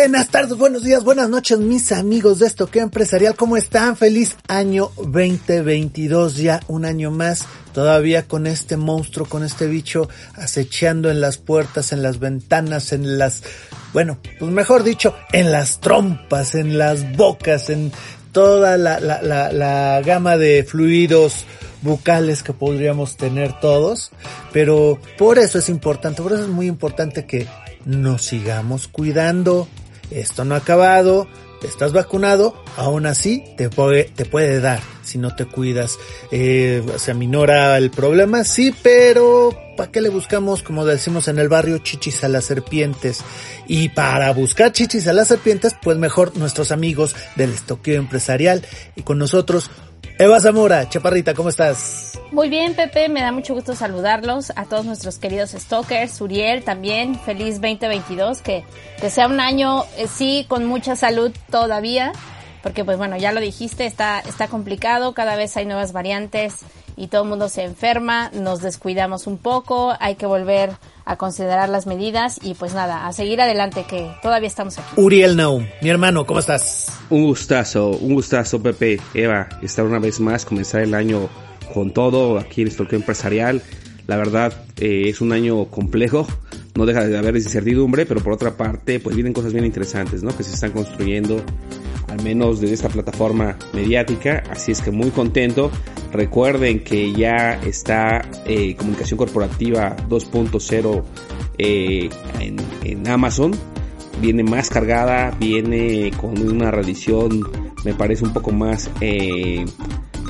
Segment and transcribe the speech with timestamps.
[0.00, 3.36] Buenas tardes, buenos días, buenas noches, mis amigos de esto que empresarial.
[3.36, 3.98] ¿Cómo están?
[3.98, 11.10] Feliz año 2022, ya un año más, todavía con este monstruo, con este bicho acechando
[11.10, 13.42] en las puertas, en las ventanas, en las,
[13.92, 17.92] bueno, pues mejor dicho, en las trompas, en las bocas, en
[18.32, 21.44] toda la, la, la, la gama de fluidos
[21.82, 24.12] bucales que podríamos tener todos,
[24.50, 27.46] pero por eso es importante, por eso es muy importante que
[27.84, 29.68] nos sigamos cuidando.
[30.10, 31.28] Esto no ha acabado,
[31.62, 35.98] estás vacunado, aún así te puede, te puede dar si no te cuidas.
[36.30, 41.48] Eh, se aminora el problema, sí, pero ¿para qué le buscamos, como decimos en el
[41.48, 43.20] barrio, chichis a las serpientes?
[43.66, 48.64] Y para buscar chichis a las serpientes, pues mejor nuestros amigos del estoqueo empresarial
[48.96, 49.70] y con nosotros
[50.18, 52.09] Eva Zamora, Chaparrita, ¿cómo estás?
[52.32, 57.18] Muy bien, Pepe, me da mucho gusto saludarlos a todos nuestros queridos stalkers, Uriel también,
[57.18, 58.62] feliz 2022, que,
[59.00, 62.12] que sea un año, eh, sí, con mucha salud todavía,
[62.62, 66.58] porque pues bueno, ya lo dijiste, está, está complicado, cada vez hay nuevas variantes
[66.96, 70.70] y todo el mundo se enferma, nos descuidamos un poco, hay que volver
[71.04, 75.00] a considerar las medidas y pues nada, a seguir adelante que todavía estamos aquí.
[75.00, 76.92] Uriel Naum, mi hermano, ¿cómo estás?
[77.10, 81.28] Un gustazo, un gustazo Pepe, Eva, estar una vez más, comenzar el año
[81.72, 83.62] con todo aquí en el empresarial.
[84.06, 86.26] La verdad eh, es un año complejo,
[86.74, 90.36] no deja de haber incertidumbre, pero por otra parte pues vienen cosas bien interesantes, ¿no?
[90.36, 91.42] Que se están construyendo
[92.10, 95.70] al menos desde esta plataforma mediática, así es que muy contento.
[96.12, 101.04] Recuerden que ya está eh, Comunicación Corporativa 2.0
[101.58, 102.10] eh,
[102.40, 103.52] en, Amazon,
[104.20, 107.42] viene más cargada, viene con una redición,
[107.84, 108.90] me parece un poco más...
[109.00, 109.64] Eh,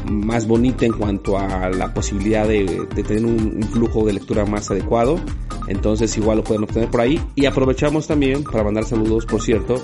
[0.04, 4.44] más bonita en cuanto a la posibilidad de, de tener un, un, flujo de lectura
[4.44, 5.20] más adecuado.
[5.68, 7.20] Entonces igual lo pueden obtener por ahí.
[7.34, 9.80] Y aprovechamos también para mandar saludos, por cierto,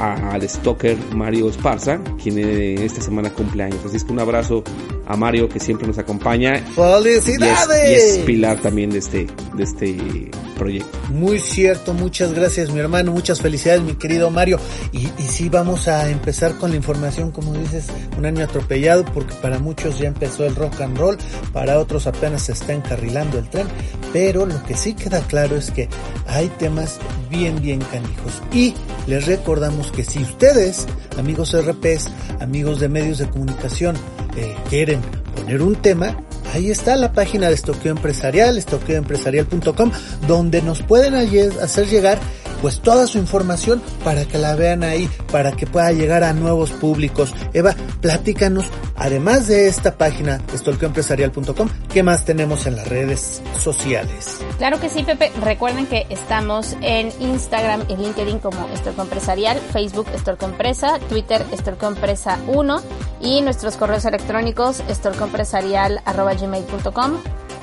[0.00, 3.80] al stalker Mario Esparza, quien esta semana cumple años.
[3.84, 4.64] Así es que un abrazo
[5.06, 6.56] a Mario que siempre nos acompaña.
[6.74, 8.16] ¡Felicidades!
[8.16, 10.98] Y es, pilar también de este, de este proyecto.
[11.10, 14.58] Muy cierto, muchas gracias mi hermano, muchas felicidades mi querido Mario.
[14.92, 19.34] Y, y sí, vamos a empezar con la información, como dices, un año atropellado, porque
[19.34, 21.18] para muchos ya empezó el rock and roll,
[21.52, 23.68] para otros apenas se está encarrilando el tren,
[24.12, 25.88] pero lo que sí queda claro es que
[26.26, 26.98] hay temas
[27.28, 28.42] bien, bien canijos.
[28.52, 28.74] Y
[29.06, 30.86] les recordamos que si ustedes,
[31.18, 32.08] amigos RPs,
[32.40, 33.96] amigos de medios de comunicación,
[34.36, 35.00] eh, quieren
[35.36, 36.16] poner un tema,
[36.52, 39.90] ahí está la página de Estoqueo Empresarial, estoqueoempresarial.com,
[40.26, 42.18] donde nos pueden hacer llegar
[42.60, 46.70] pues toda su información para que la vean ahí, para que pueda llegar a nuevos
[46.70, 47.34] públicos.
[47.52, 48.66] Eva, platícanos,
[48.96, 54.40] además de esta página, estolqueoempresarial.com, ¿qué más tenemos en las redes sociales?
[54.58, 55.30] Claro que sí, Pepe.
[55.42, 61.86] Recuerden que estamos en Instagram y LinkedIn como Estorco Empresarial, Facebook Estorco Empresa, Twitter Estorco
[61.86, 62.82] Empresa 1
[63.20, 67.12] y nuestros correos electrónicos estorcoempresarial.gmail.com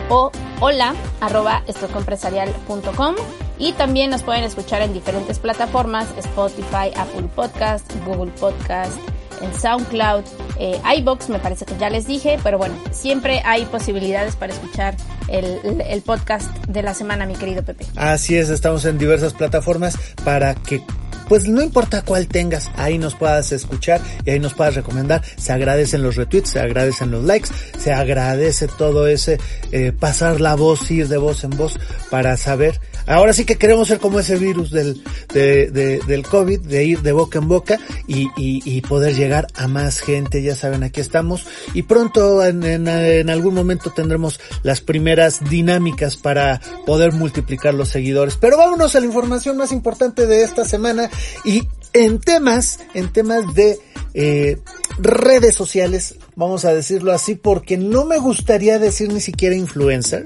[0.09, 3.16] o hola arroba estorcoempresarial.com
[3.59, 8.97] y también nos pueden escuchar en diferentes plataformas, Spotify, Apple Podcast, Google Podcast,
[9.41, 10.23] en SoundCloud,
[10.59, 14.95] eh, iBox, me parece que ya les dije, pero bueno, siempre hay posibilidades para escuchar
[15.28, 17.85] el, el, podcast de la semana, mi querido Pepe.
[17.95, 20.81] Así es, estamos en diversas plataformas para que
[21.28, 25.21] pues no importa cuál tengas, ahí nos puedas escuchar y ahí nos puedas recomendar.
[25.36, 29.38] Se agradecen los retweets, se agradecen los likes, se agradece todo ese
[29.71, 31.77] eh, pasar la voz, ir de voz en voz
[32.09, 32.80] para saber.
[33.07, 35.01] Ahora sí que queremos ser como ese virus del,
[35.33, 39.48] de, de, del COVID, de ir de boca en boca y, y, y, poder llegar
[39.56, 40.44] a más gente.
[40.44, 46.18] Ya saben, aquí estamos y pronto en, en, en algún momento tendremos las primeras dinámicas
[46.18, 48.36] para poder multiplicar los seguidores.
[48.36, 51.09] Pero vámonos a la información más importante de esta semana
[51.45, 53.80] y en temas, en temas de
[54.13, 54.57] eh,
[55.00, 60.25] redes sociales, vamos a decirlo así, porque no me gustaría decir ni siquiera influencer,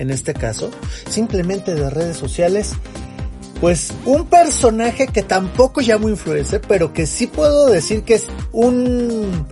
[0.00, 0.70] en este caso,
[1.08, 2.72] simplemente de redes sociales,
[3.60, 9.46] pues un personaje que tampoco llamo influencer, pero que sí puedo decir que es un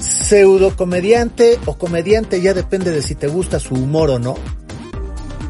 [0.00, 4.36] pseudo comediante o comediante, ya depende de si te gusta su humor o no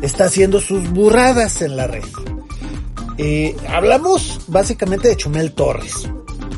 [0.03, 2.05] está haciendo sus burradas en la red.
[3.17, 6.09] Eh, hablamos básicamente de Chumel Torres,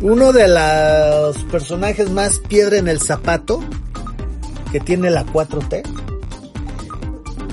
[0.03, 3.63] uno de los personajes más piedra en el zapato
[4.73, 6.18] que tiene la 4T.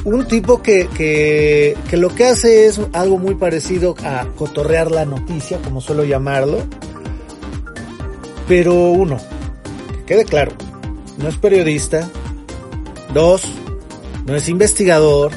[0.05, 5.03] Un tipo que, que, que lo que hace es algo muy parecido a cotorrear la
[5.03, 6.59] noticia, como suelo llamarlo.
[8.47, 9.17] Pero uno,
[9.89, 10.51] que quede claro,
[11.17, 12.07] no es periodista.
[13.13, 13.43] Dos,
[14.25, 15.31] no es investigador.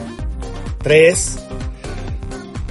[0.83, 1.39] Tres,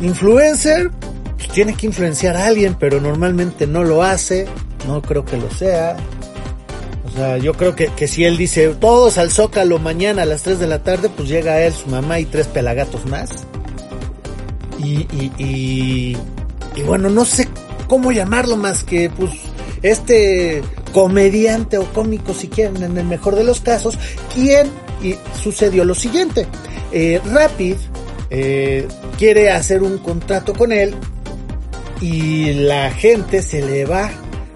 [0.01, 0.91] influencer,
[1.35, 4.47] pues tiene que influenciar a alguien, pero normalmente no lo hace.
[4.88, 5.97] No creo que lo sea.
[7.41, 10.67] Yo creo que, que si él dice todos al Zócalo mañana a las 3 de
[10.67, 13.29] la tarde, pues llega él, su mamá y tres pelagatos más.
[14.77, 16.17] Y, y, y,
[16.75, 17.47] y bueno, no sé
[17.87, 19.31] cómo llamarlo más que pues
[19.81, 20.61] este
[20.93, 23.97] comediante o cómico si quieren en el mejor de los casos,
[24.33, 24.69] quien
[25.01, 26.47] y sucedió lo siguiente.
[26.91, 27.75] Eh, Rapid
[28.29, 28.87] eh,
[29.17, 30.95] quiere hacer un contrato con él
[32.01, 34.11] y la gente se le va.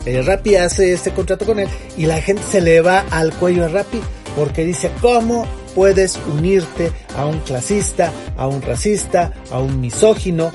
[0.05, 3.65] Eh, Rappi hace este contrato con él y la gente se le va al cuello
[3.65, 3.99] a Rappi
[4.35, 5.45] porque dice, ¿cómo
[5.75, 10.51] puedes unirte a un clasista, a un racista, a un misógino?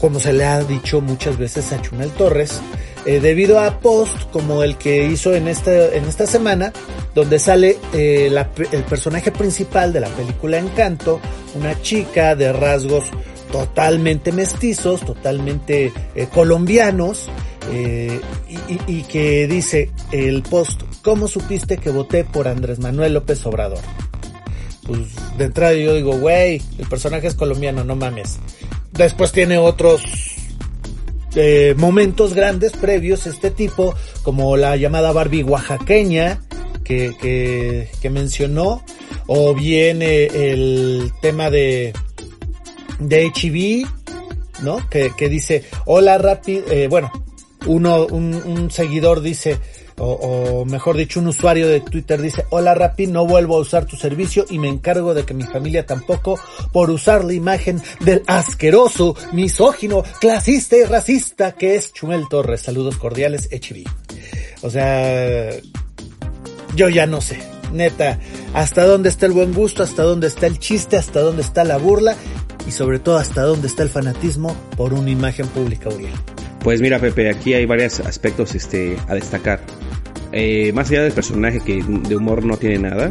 [0.00, 2.60] Como se le ha dicho muchas veces a Chumel Torres,
[3.04, 6.72] eh, debido a post como el que hizo en esta, en esta semana,
[7.14, 8.30] donde sale eh,
[8.72, 11.20] el personaje principal de la película Encanto,
[11.54, 13.04] una chica de rasgos
[13.50, 17.28] totalmente mestizos, totalmente eh, colombianos,
[17.68, 18.20] eh,
[18.86, 23.80] y, que dice el post, ¿cómo supiste que voté por Andrés Manuel López Obrador?
[24.86, 25.00] Pues
[25.36, 28.38] de entrada yo digo, güey, el personaje es colombiano, no mames.
[28.92, 30.02] Después tiene otros
[31.36, 36.40] eh, momentos grandes previos este tipo, como la llamada Barbie oaxaqueña,
[36.82, 38.82] que, que, mencionó,
[39.28, 41.92] o bien eh, el tema de,
[42.98, 43.86] de HIV,
[44.62, 44.88] ¿no?
[44.90, 47.12] Que, que dice, hola rápido, eh, bueno,
[47.66, 49.58] uno, un, un seguidor dice,
[49.98, 53.84] o, o, mejor dicho, un usuario de Twitter dice, hola Rappi, no vuelvo a usar
[53.84, 56.40] tu servicio y me encargo de que mi familia tampoco
[56.72, 62.62] por usar la imagen del asqueroso, misógino, clasista y racista que es Chumel Torres.
[62.62, 63.84] Saludos cordiales, HB.
[64.62, 65.50] O sea,
[66.74, 67.38] yo ya no sé,
[67.72, 68.18] neta,
[68.54, 71.76] hasta dónde está el buen gusto, hasta dónde está el chiste, hasta dónde está la
[71.76, 72.16] burla
[72.66, 76.12] y sobre todo hasta dónde está el fanatismo por una imagen pública, Uriel.
[76.62, 79.60] Pues mira, Pepe, aquí hay varios aspectos este, a destacar.
[80.32, 83.10] Eh, más allá del personaje que de humor no tiene nada,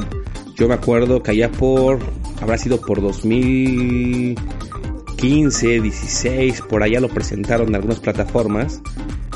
[0.55, 1.99] yo me acuerdo que allá por,
[2.41, 8.81] habrá sido por 2015, 16, por allá lo presentaron en algunas plataformas,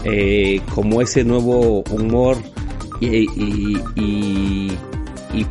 [0.06, 2.38] eh, como ese nuevo humor
[3.00, 4.72] y,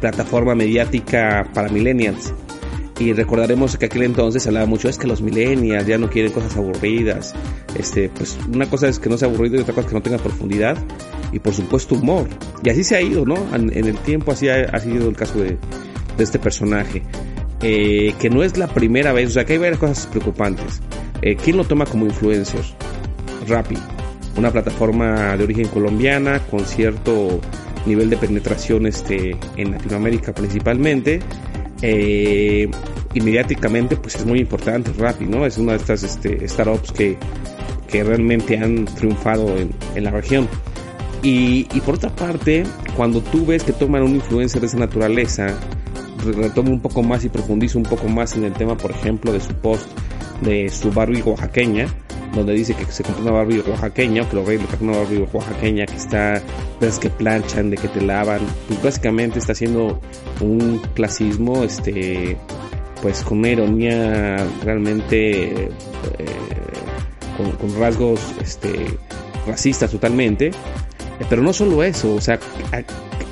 [0.01, 2.35] plataforma mediática para millennials
[2.99, 6.33] y recordaremos que aquel entonces se hablaba mucho es que los millennials ya no quieren
[6.33, 7.35] cosas aburridas
[7.75, 10.03] este pues una cosa es que no sea aburrido y otra cosa es que no
[10.03, 10.77] tenga profundidad
[11.33, 12.29] y por supuesto humor.
[12.63, 15.59] Y así se ha ido no en, el tiempo así ha, sido el caso de,
[16.17, 17.03] de este personaje
[17.63, 20.81] eh, que no es la primera vez o sea que hay varias cosas preocupantes.
[21.23, 22.63] Eh, quién lo toma como influencer
[23.49, 23.79] Rappi
[24.37, 27.41] una plataforma de origen colombiana con cierto
[27.87, 31.21] nivel de penetración este en Latinoamérica principalmente
[31.83, 32.71] eh,
[34.01, 35.45] pues es muy importante Rappi, ¿no?
[35.45, 37.19] Es una de estas este, startups que,
[37.89, 40.49] que realmente han triunfado en, en la región.
[41.23, 42.65] Y, y, por otra parte,
[42.97, 45.57] cuando tú ves que toman un influencer de esa naturaleza,
[46.25, 49.41] retomo un poco más y profundizo un poco más en el tema, por ejemplo, de
[49.41, 49.87] su post
[50.43, 51.87] de su Barbie oaxaqueña,
[52.35, 55.87] donde dice que se compró una Barbie oaxaqueña, que lo rey le una Barbie oaxaqueña,
[55.87, 56.43] que está,
[56.81, 60.01] ves que planchan, de que te lavan, pues básicamente está haciendo
[60.41, 62.37] un clasismo, este,
[63.03, 65.71] pues con una ironía realmente, eh,
[67.61, 68.99] con, rasgos, este,
[69.47, 70.53] racistas totalmente,
[71.29, 72.39] pero no solo eso, o sea,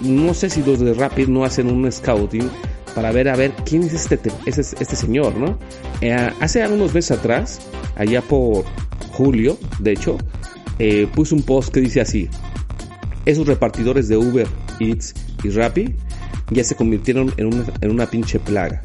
[0.02, 2.50] no sé si los de Rapid no hacen un scouting
[2.94, 5.58] para ver a ver quién es este, este, este señor, ¿no?
[6.00, 7.60] Eh, hace unos meses atrás,
[7.96, 8.64] allá por
[9.20, 10.16] julio, de hecho,
[10.78, 12.30] eh, puso un post que dice así,
[13.26, 14.46] esos repartidores de Uber,
[14.80, 15.94] Eats y Rappi
[16.50, 18.82] ya se convirtieron en una, en una pinche plaga.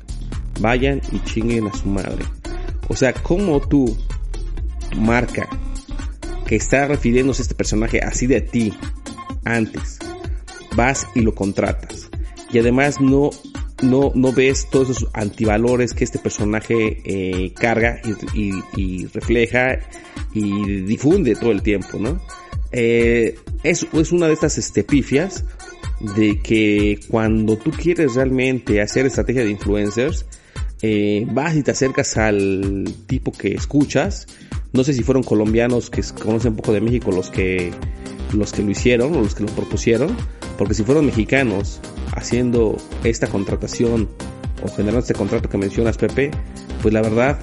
[0.59, 2.25] Vayan y chinguen a su madre.
[2.89, 3.97] O sea, como tú,
[4.89, 5.47] tu marca,
[6.45, 8.73] que está refiriéndose a este personaje así de ti,
[9.45, 9.99] antes,
[10.75, 12.09] vas y lo contratas.
[12.51, 13.29] Y además no
[13.81, 18.01] no, no ves todos esos antivalores que este personaje eh, carga
[18.33, 19.79] y, refleja
[20.33, 22.21] y difunde todo el tiempo, ¿no?
[22.71, 25.45] Eh, es, es una de estas estepifias
[26.15, 30.25] de que cuando tú quieres realmente hacer estrategia de influencers,
[30.81, 34.27] eh, vas y te acercas al tipo que escuchas.
[34.73, 37.71] No sé si fueron colombianos que conocen un poco de México los que
[38.35, 40.15] los que lo hicieron o los que lo propusieron,
[40.57, 41.79] porque si fueron mexicanos
[42.15, 44.09] haciendo esta contratación
[44.63, 46.31] o generando este contrato que mencionas Pepe,
[46.81, 47.39] pues la verdad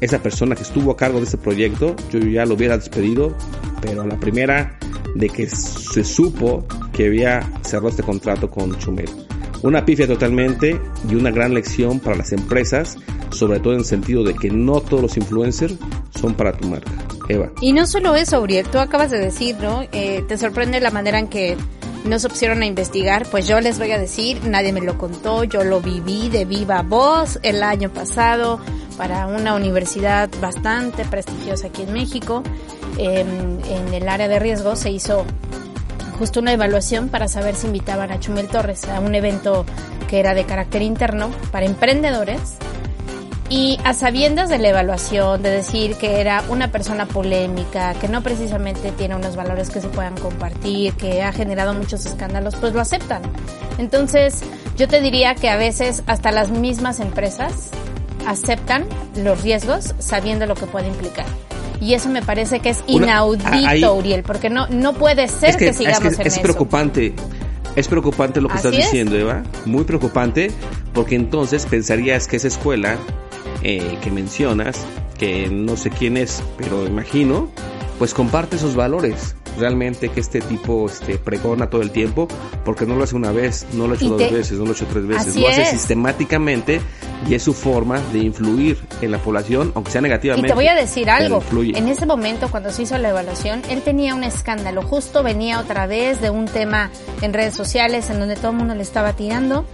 [0.00, 3.34] esa persona que estuvo a cargo de este proyecto, yo ya lo hubiera despedido,
[3.80, 4.78] pero a la primera
[5.14, 9.08] de que se supo que había cerrado este contrato con Chumel.
[9.62, 10.78] Una pifia totalmente
[11.10, 12.98] y una gran lección para las empresas,
[13.30, 15.76] sobre todo en el sentido de que no todos los influencers
[16.20, 16.90] son para tu marca.
[17.28, 17.50] Eva.
[17.60, 19.82] Y no solo eso, Uriel, tú acabas de decir, ¿no?
[19.92, 21.56] Eh, te sorprende la manera en que
[22.04, 25.42] no se pusieron a investigar, pues yo les voy a decir, nadie me lo contó,
[25.42, 28.60] yo lo viví de viva voz el año pasado
[28.96, 32.44] para una universidad bastante prestigiosa aquí en México.
[32.96, 35.26] en el área de riesgo se hizo
[36.18, 39.66] justo una evaluación para saber si invitaban a Chumel Torres a un evento
[40.08, 42.56] que era de carácter interno para emprendedores
[43.48, 48.22] y a sabiendas de la evaluación, de decir que era una persona polémica, que no
[48.22, 52.80] precisamente tiene unos valores que se puedan compartir, que ha generado muchos escándalos, pues lo
[52.80, 53.22] aceptan.
[53.78, 54.42] Entonces,
[54.76, 57.70] yo te diría que a veces hasta las mismas empresas
[58.26, 58.86] aceptan
[59.16, 61.26] los riesgos sabiendo lo que puede implicar.
[61.80, 66.12] Y eso me parece que es inaudito, Uriel, porque no, no puede ser que, sigamos
[66.12, 67.14] es en es preocupante.
[67.76, 69.42] Es preocupante lo que estás diciendo, Eva.
[69.66, 70.50] Muy preocupante,
[70.94, 72.96] porque entonces pensarías que esa escuela
[73.68, 74.86] eh, que mencionas,
[75.18, 77.50] que no sé quién es, pero imagino,
[77.98, 82.28] pues comparte esos valores realmente que este tipo este, pregona todo el tiempo,
[82.64, 84.74] porque no lo hace una vez, no lo ha hecho dos veces, no lo ha
[84.74, 86.80] hecho tres veces, lo hace sistemáticamente
[87.28, 90.46] y es su forma de influir en la población, aunque sea negativamente.
[90.46, 93.82] Y te voy a decir algo, en ese momento cuando se hizo la evaluación, él
[93.82, 98.36] tenía un escándalo, justo venía otra vez de un tema en redes sociales en donde
[98.36, 99.66] todo el mundo le estaba tirando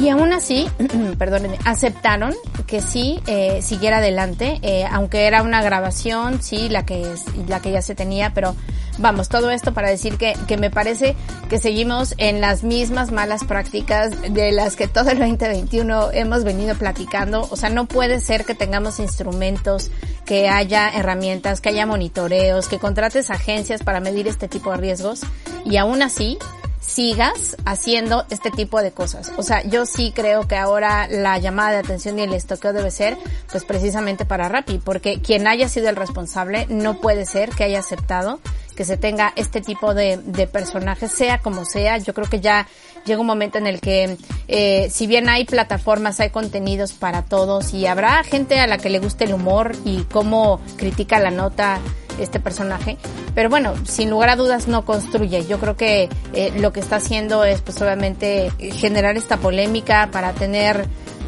[0.00, 0.68] y aún así,
[1.18, 2.34] perdónenme, aceptaron
[2.66, 7.14] que sí eh, siguiera adelante, eh, aunque era una grabación, sí, la que
[7.48, 8.54] la que ya se tenía, pero
[8.98, 11.16] vamos, todo esto para decir que, que me parece
[11.48, 16.74] que seguimos en las mismas malas prácticas de las que todo el 2021 hemos venido
[16.74, 17.46] platicando.
[17.50, 19.90] O sea, no puede ser que tengamos instrumentos,
[20.24, 25.20] que haya herramientas, que haya monitoreos, que contrates agencias para medir este tipo de riesgos
[25.64, 26.38] y aún así
[26.86, 29.32] sigas haciendo este tipo de cosas.
[29.36, 32.90] O sea, yo sí creo que ahora la llamada de atención y el estoqueo debe
[32.90, 33.18] ser
[33.50, 37.80] pues precisamente para Rappi, porque quien haya sido el responsable no puede ser que haya
[37.80, 38.40] aceptado
[38.76, 40.18] que se tenga este tipo de,
[40.52, 41.96] personajes, sea como sea.
[41.98, 42.68] Yo creo que ya
[43.06, 47.72] llega un momento en el que, eh, si bien hay plataformas, hay contenidos para todos
[47.72, 51.80] y habrá gente a la que le guste el humor y cómo critica la nota
[52.18, 52.96] este personaje.
[53.34, 55.46] Pero bueno, sin lugar a dudas no construye.
[55.46, 60.32] Yo creo que eh, lo que está haciendo es pues obviamente generar esta polémica para
[60.32, 60.86] tener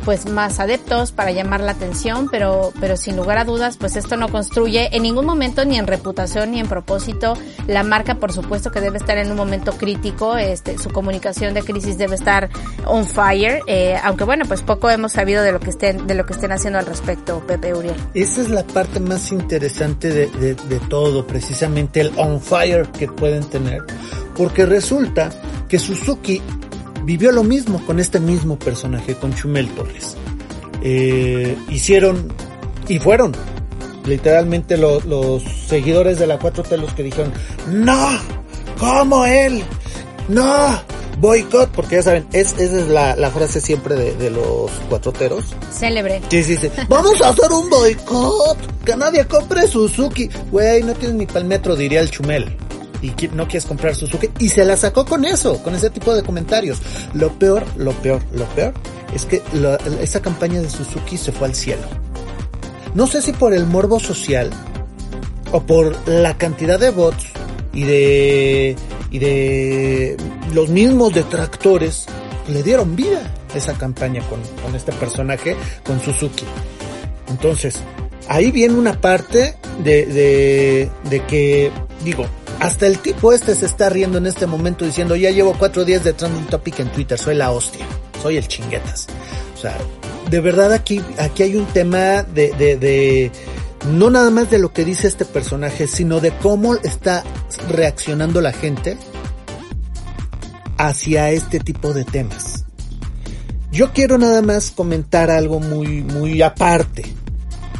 [0.09, 4.17] pues más adeptos para llamar la atención, pero, pero sin lugar a dudas, pues esto
[4.17, 7.35] no construye en ningún momento ni en reputación ni en propósito.
[7.67, 11.63] La marca, por supuesto, que debe estar en un momento crítico, este, su comunicación de
[11.63, 12.49] crisis debe estar
[12.87, 16.25] on fire, eh, aunque bueno, pues poco hemos sabido de lo que estén, de lo
[16.25, 17.95] que estén haciendo al respecto, Pepe Uriel.
[18.15, 23.09] Esa es la parte más interesante de, de, de todo, precisamente el on fire que
[23.09, 23.83] pueden tener,
[24.35, 25.29] porque resulta
[25.69, 26.41] que Suzuki
[27.09, 30.15] vivió lo mismo con este mismo personaje, con Chumel Torres.
[30.83, 32.31] Eh, hicieron
[32.87, 33.33] y fueron
[34.05, 37.33] literalmente los seguidores de la 4T los que dijeron,
[37.73, 38.11] no,
[38.79, 39.65] como él,
[40.29, 40.83] no,
[41.19, 45.47] boicot, porque ya saben, es, esa es la, la frase siempre de, de, los cuatroteros.
[45.73, 46.21] Célebre.
[46.29, 46.69] Sí, sí, sí.
[46.91, 50.29] Vamos a hacer un boicot, que nadie compre Suzuki.
[50.51, 52.55] Güey, no tienes ni para el metro, diría el Chumel
[53.03, 56.23] y no quieres comprar Suzuki y se la sacó con eso, con ese tipo de
[56.23, 56.81] comentarios.
[57.15, 58.75] Lo peor, lo peor, lo peor
[59.15, 59.43] es que
[60.01, 61.83] esa campaña de Suzuki se fue al cielo.
[62.95, 64.51] No sé si por el morbo social
[65.53, 67.27] o por la cantidad de bots
[67.73, 68.77] y de
[69.11, 70.17] y de
[70.53, 72.07] los mismos detractores
[72.49, 73.21] le dieron vida
[73.55, 76.45] a esa campaña con, con este personaje, con Suzuki.
[77.29, 77.81] Entonces,
[78.29, 81.71] ahí viene una parte de, de, de que,
[82.05, 82.27] digo,
[82.61, 86.05] hasta el tipo este se está riendo en este momento diciendo, ya llevo cuatro días
[86.05, 87.87] de trending topic en Twitter, soy la hostia,
[88.23, 89.07] soy el chinguetas.
[89.55, 89.77] O sea,
[90.31, 93.33] de verdad aquí, aquí hay un tema de, de, de,
[93.93, 97.25] no nada más de lo que dice este personaje, sino de cómo está
[97.69, 98.97] reaccionando la gente
[100.77, 102.65] hacia este tipo de temas.
[103.71, 107.05] Yo quiero nada más comentar algo muy, muy aparte.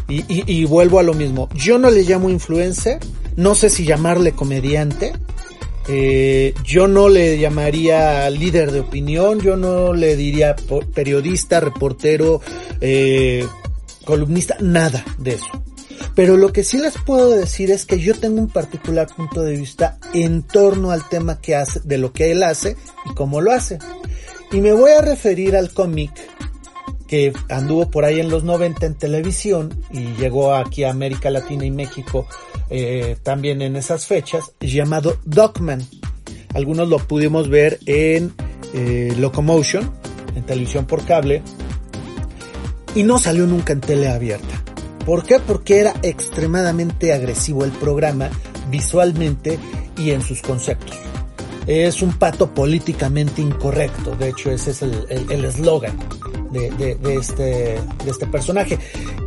[0.09, 1.49] Y, y, y vuelvo a lo mismo.
[1.55, 2.99] Yo no le llamo influencer,
[3.39, 5.13] no sé si llamarle comediante,
[5.91, 10.55] Eh, yo no le llamaría líder de opinión, yo no le diría
[10.93, 12.43] periodista, reportero,
[12.83, 13.43] eh,
[14.05, 15.63] columnista, nada de eso.
[16.15, 19.57] Pero lo que sí les puedo decir es que yo tengo un particular punto de
[19.57, 22.77] vista en torno al tema que hace, de lo que él hace
[23.11, 23.79] y cómo lo hace.
[24.53, 26.11] Y me voy a referir al cómic
[27.09, 31.65] que anduvo por ahí en los 90 en televisión y llegó aquí a América Latina
[31.65, 32.29] y México
[32.71, 35.85] eh, también en esas fechas, llamado Dogman.
[36.55, 38.33] Algunos lo pudimos ver en
[38.75, 39.91] eh, Locomotion,
[40.37, 41.43] en televisión por cable,
[42.95, 44.63] y no salió nunca en tele abierta.
[45.07, 45.39] ¿Por qué?
[45.41, 48.29] Porque era extremadamente agresivo el programa
[48.71, 49.59] visualmente
[49.97, 50.97] y en sus conceptos.
[51.67, 55.97] Es un pato políticamente incorrecto, de hecho ese es el eslogan
[56.51, 58.79] de, de, este, de este personaje.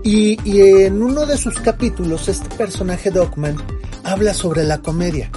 [0.04, 3.58] Y, y en uno de sus capítulos este personaje Dogman
[4.04, 5.30] habla sobre la comedia.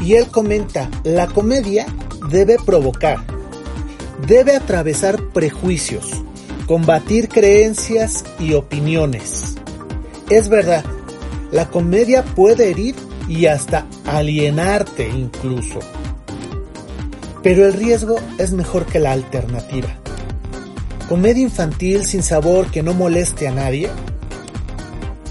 [0.00, 1.86] Y él comenta, la comedia
[2.30, 3.18] debe provocar,
[4.26, 6.22] debe atravesar prejuicios,
[6.66, 9.54] combatir creencias y opiniones.
[10.30, 10.84] Es verdad,
[11.52, 12.96] la comedia puede herir
[13.28, 15.78] y hasta alienarte incluso.
[17.42, 19.98] Pero el riesgo es mejor que la alternativa.
[21.08, 23.90] Comedia infantil sin sabor que no moleste a nadie.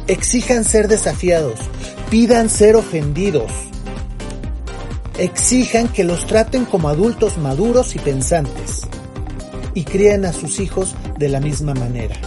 [0.08, 1.60] Exijan ser desafiados,
[2.12, 3.52] pidan ser ofendidos.
[5.18, 8.82] Exijan que los traten como adultos maduros y pensantes.
[9.74, 12.18] Y críen a sus hijos de la misma manera.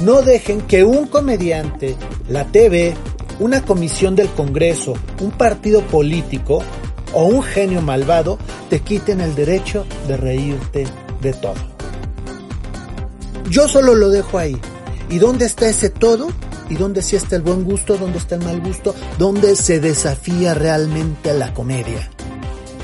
[0.00, 1.96] No dejen que un comediante,
[2.28, 2.94] la TV,
[3.40, 6.62] una comisión del Congreso, un partido político
[7.12, 8.38] o un genio malvado
[8.70, 10.84] te quiten el derecho de reírte
[11.20, 11.73] de todo.
[13.50, 14.56] Yo solo lo dejo ahí.
[15.10, 16.28] ¿Y dónde está ese todo?
[16.70, 17.96] ¿Y dónde sí está el buen gusto?
[17.96, 18.94] ¿Dónde está el mal gusto?
[19.18, 22.10] ¿Dónde se desafía realmente la comedia?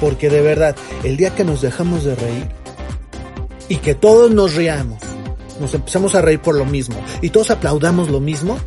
[0.01, 2.49] Porque de verdad, el día que nos dejamos de reír
[3.69, 4.99] y que todos nos riamos,
[5.61, 8.59] nos empezamos a reír por lo mismo y todos aplaudamos lo mismo,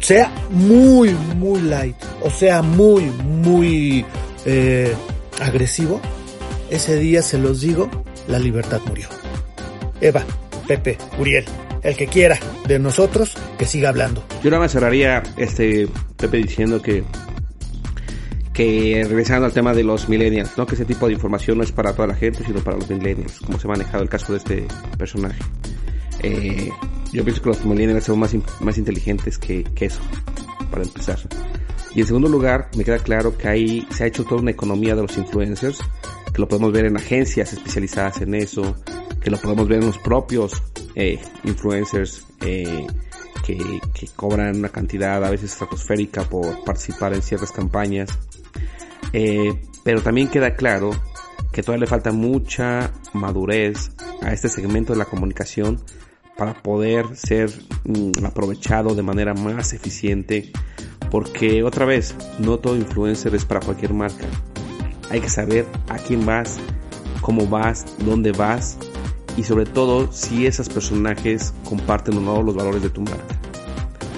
[0.00, 4.04] sea muy, muy light o sea muy, muy
[4.46, 4.94] eh,
[5.40, 6.00] agresivo,
[6.70, 7.90] ese día se los digo,
[8.26, 9.13] la libertad murió.
[10.04, 10.22] Eva,
[10.68, 11.46] Pepe, Uriel,
[11.82, 12.38] el que quiera
[12.68, 14.22] de nosotros que siga hablando.
[14.42, 15.88] Yo nada más cerraría este
[16.18, 17.02] Pepe diciendo que
[18.52, 20.66] que regresando al tema de los millennials, ¿no?
[20.66, 23.40] Que ese tipo de información no es para toda la gente, sino para los millennials,
[23.40, 24.66] como se ha manejado el caso de este
[24.98, 25.40] personaje.
[26.22, 26.68] Eh,
[27.10, 30.00] yo pienso que los millennials son más, más inteligentes que, que eso,
[30.70, 31.18] para empezar.
[31.94, 34.94] Y en segundo lugar, me queda claro que ahí se ha hecho toda una economía
[34.94, 35.80] de los influencers,
[36.32, 38.76] que lo podemos ver en agencias especializadas en eso,
[39.24, 40.62] que lo podemos ver en los propios
[40.94, 42.86] eh, influencers eh,
[43.42, 48.10] que, que, cobran una cantidad a veces estratosférica por participar en ciertas campañas.
[49.14, 50.90] Eh, pero también queda claro
[51.52, 55.80] que todavía le falta mucha madurez a este segmento de la comunicación
[56.36, 57.50] para poder ser
[57.84, 60.52] mm, aprovechado de manera más eficiente
[61.10, 64.26] porque otra vez no todo influencer es para cualquier marca
[65.10, 66.58] hay que saber a quién vas
[67.20, 68.76] cómo vas dónde vas
[69.36, 73.38] y sobre todo si esos personajes comparten o no los valores de tu marca.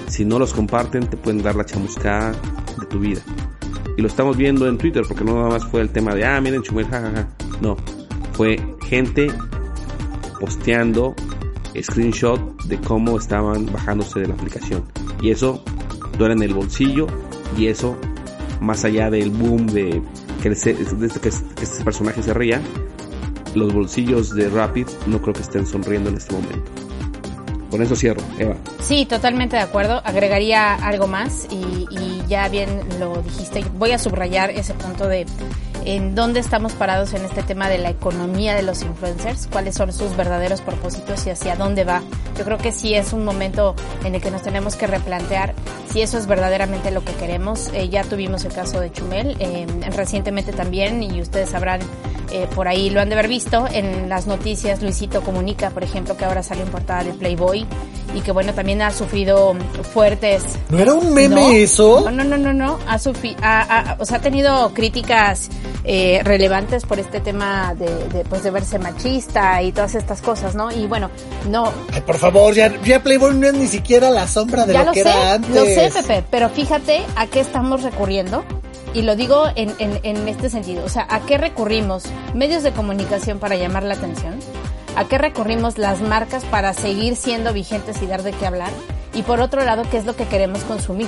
[0.07, 2.31] Si no los comparten te pueden dar la chamuscada
[2.79, 3.21] de tu vida.
[3.97, 6.39] Y lo estamos viendo en Twitter porque no nada más fue el tema de, ah,
[6.39, 7.27] miren Chumel, jajaja.
[7.61, 7.75] No,
[8.33, 9.31] fue gente
[10.39, 11.15] posteando
[11.81, 14.83] screenshot de cómo estaban bajándose de la aplicación.
[15.21, 15.63] Y eso
[16.17, 17.07] duele en el bolsillo
[17.57, 17.97] y eso,
[18.61, 20.01] más allá del boom de
[20.41, 22.61] que, que este personaje se ría,
[23.55, 26.71] los bolsillos de Rapid no creo que estén sonriendo en este momento.
[27.69, 28.55] Con eso cierro, Eva.
[28.79, 30.01] Sí, totalmente de acuerdo.
[30.05, 33.65] Agregaría algo más y, y ya bien lo dijiste.
[33.77, 35.25] Voy a subrayar ese punto de
[35.87, 39.93] en dónde estamos parados en este tema de la economía de los influencers, cuáles son
[39.93, 42.01] sus verdaderos propósitos y hacia dónde va.
[42.37, 45.53] Yo creo que sí es un momento en el que nos tenemos que replantear
[45.89, 47.69] si eso es verdaderamente lo que queremos.
[47.73, 51.79] Eh, ya tuvimos el caso de Chumel eh, recientemente también y ustedes sabrán
[52.31, 54.81] eh, por ahí lo han de haber visto en las noticias.
[54.81, 57.65] Luisito Comunica, por ejemplo, que ahora sale en portada de Playboy
[58.13, 59.55] y que bueno, también ha sufrido
[59.93, 60.43] fuertes.
[60.69, 62.01] ¿No era un meme eso?
[62.05, 62.79] No, no, no, no, no.
[62.87, 65.49] Ha, o sea, ha tenido críticas
[65.83, 70.71] eh, relevantes por este tema de, pues, de verse machista y todas estas cosas, ¿no?
[70.71, 71.09] Y bueno,
[71.49, 71.71] no.
[71.93, 75.01] Ay, por favor, ya, ya Playboy no es ni siquiera la sombra de lo, que
[75.01, 75.55] era antes.
[75.55, 78.43] Lo sé, Pepe, pero fíjate a qué estamos recurriendo
[78.93, 82.03] y lo digo en, en, este sentido, o sea, ¿a qué recurrimos?
[82.33, 84.39] Medios de comunicación para llamar la atención,
[84.95, 88.71] ¿a qué recurrimos las marcas para seguir siendo vigentes y dar de qué hablar?
[89.13, 91.07] Y por otro lado, ¿qué es lo que queremos consumir?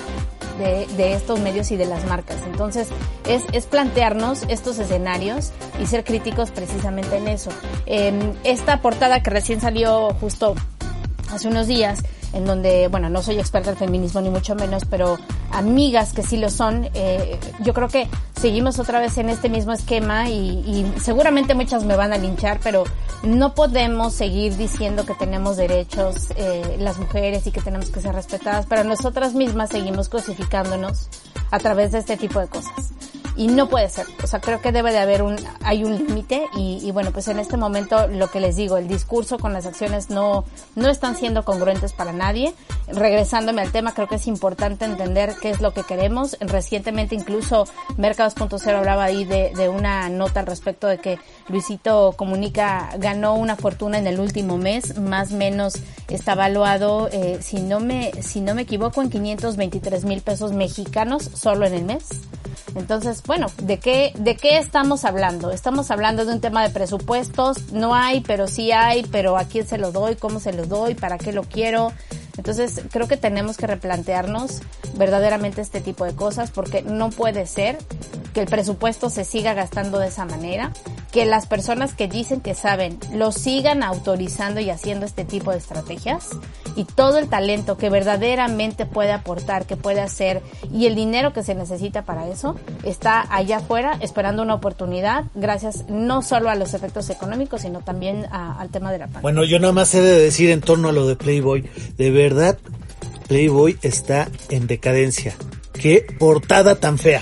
[0.60, 2.38] de, de, estos medios y de las marcas.
[2.46, 2.90] Entonces,
[3.28, 7.50] es, es plantearnos estos escenarios y ser críticos precisamente en eso.
[7.86, 8.12] Eh,
[8.44, 10.56] esta portada que recién salió justo
[11.32, 15.18] hace unos días, en donde, bueno, no soy experta en feminismo ni mucho menos, pero
[15.52, 18.08] amigas que sí lo son, eh, yo creo que
[18.40, 22.60] seguimos otra vez en este mismo esquema y, y, seguramente muchas me van a linchar,
[22.64, 22.84] pero
[23.24, 28.14] no podemos seguir diciendo que tenemos derechos eh, las mujeres y que tenemos que ser
[28.14, 31.10] respetadas, pero nosotras mismas seguimos crucificándonos
[31.52, 32.94] a través de este tipo de cosas
[33.36, 34.06] y no puede ser.
[34.24, 37.28] O sea, creo que debe de haber un, hay un límite y, y, bueno, pues
[37.28, 41.16] en este momento lo que les digo, el discurso con las acciones no, no están
[41.16, 42.54] siendo congruentes para nadie.
[42.88, 46.38] Regresándome al tema, creo que es importante entender qué es lo que queremos.
[46.40, 47.66] Recientemente incluso
[47.98, 53.56] Mercados.0 hablaba ahí de, de una nota al respecto de que Luisito Comunica ganó una
[53.56, 55.74] fortuna en el último mes, más o menos
[56.08, 61.30] está evaluado, eh, si no me, si no me equivoco, en 523 mil pesos mexicanos
[61.34, 62.10] solo en el mes.
[62.80, 65.52] Entonces, bueno, ¿de qué, ¿de qué estamos hablando?
[65.52, 69.68] Estamos hablando de un tema de presupuestos, no hay, pero sí hay, pero a quién
[69.68, 71.92] se lo doy, cómo se lo doy, para qué lo quiero.
[72.38, 74.62] Entonces, creo que tenemos que replantearnos
[74.96, 77.78] verdaderamente este tipo de cosas porque no puede ser
[78.34, 80.72] que el presupuesto se siga gastando de esa manera,
[81.12, 85.58] que las personas que dicen que saben lo sigan autorizando y haciendo este tipo de
[85.58, 86.30] estrategias
[86.76, 90.42] y todo el talento que verdaderamente puede aportar, que puede hacer
[90.72, 95.86] y el dinero que se necesita para eso está allá afuera esperando una oportunidad gracias
[95.90, 99.22] no solo a los efectos económicos sino también a, al tema de la pandemia.
[99.22, 101.68] Bueno, yo nada más he de decir en torno a lo de Playboy,
[101.98, 102.58] de verdad
[103.28, 105.36] Playboy está en decadencia.
[105.74, 107.22] Qué portada tan fea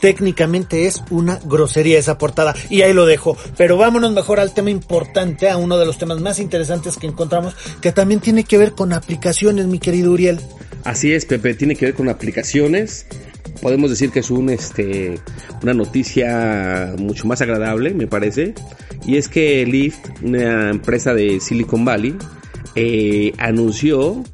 [0.00, 3.36] técnicamente es una grosería esa portada y ahí lo dejo.
[3.56, 7.54] Pero vámonos mejor al tema importante, a uno de los temas más interesantes que encontramos,
[7.80, 10.40] que también tiene que ver con aplicaciones, mi querido Uriel.
[10.84, 13.06] Así es, Pepe, tiene que ver con aplicaciones.
[13.60, 15.18] Podemos decir que es un, este,
[15.62, 18.54] una noticia mucho más agradable, me parece.
[19.06, 22.16] Y es que Lyft, una empresa de Silicon Valley,
[22.76, 24.24] eh, anunció,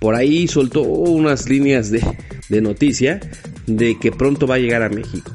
[0.00, 2.04] por ahí soltó unas líneas de,
[2.48, 3.20] de noticia
[3.66, 5.32] de que pronto va a llegar a México.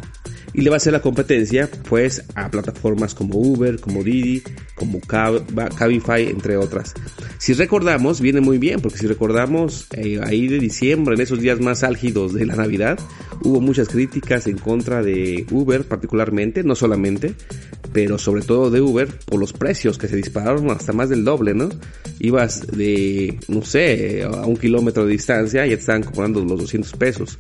[0.53, 4.41] Y le va a hacer la competencia, pues, a plataformas como Uber, como Didi,
[4.75, 6.93] como Cabify, entre otras.
[7.39, 11.59] Si recordamos, viene muy bien, porque si recordamos, eh, ahí de diciembre, en esos días
[11.59, 12.99] más álgidos de la Navidad,
[13.43, 17.33] hubo muchas críticas en contra de Uber, particularmente, no solamente,
[17.93, 21.53] pero sobre todo de Uber, por los precios que se dispararon hasta más del doble,
[21.53, 21.69] ¿no?
[22.19, 26.91] Ibas de, no sé, a un kilómetro de distancia y ya estaban cobrando los 200
[26.93, 27.37] pesos.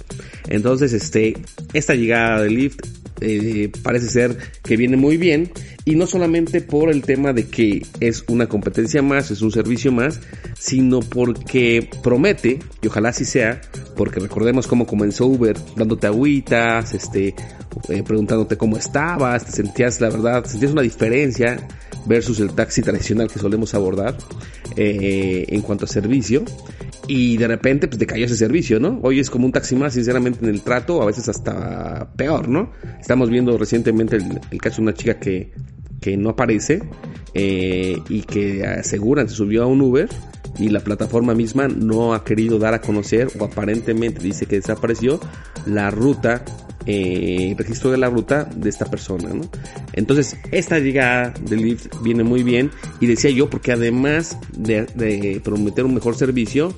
[0.47, 1.35] Entonces, este,
[1.73, 2.81] esta llegada de Lyft
[3.21, 5.51] eh, parece ser que viene muy bien.
[5.85, 9.91] Y no solamente por el tema de que es una competencia más, es un servicio
[9.91, 10.19] más,
[10.59, 13.61] sino porque promete, y ojalá así sea,
[13.95, 17.33] porque recordemos cómo comenzó Uber, dándote agüitas, este,
[17.89, 21.65] eh, preguntándote cómo estabas, te sentías, la verdad, sentías una diferencia
[22.05, 24.17] versus el taxi tradicional que solemos abordar
[24.75, 26.43] eh, en cuanto a servicio
[27.07, 28.99] y de repente pues cayó ese servicio, ¿no?
[29.03, 32.71] Hoy es como un taxi más, sinceramente, en el trato, a veces hasta peor, ¿no?
[32.99, 35.51] Estamos viendo recientemente el, el caso de una chica que,
[36.01, 36.83] que no aparece
[37.33, 40.09] eh, y que aseguran se subió a un Uber
[40.57, 45.19] y la plataforma misma no ha querido dar a conocer o aparentemente dice que desapareció
[45.65, 46.43] la ruta
[46.87, 49.29] eh, registro de la ruta de esta persona.
[49.93, 55.41] Entonces, esta llegada de Lyft viene muy bien y decía yo porque además de, de
[55.43, 56.73] prometer un mejor servicio,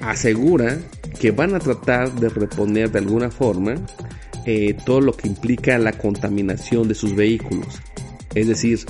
[0.00, 0.78] asegura
[1.20, 3.74] que van a tratar de reponer de alguna forma
[4.46, 7.80] eh, todo lo que implica la contaminación de sus vehículos.
[8.34, 8.80] Es decir,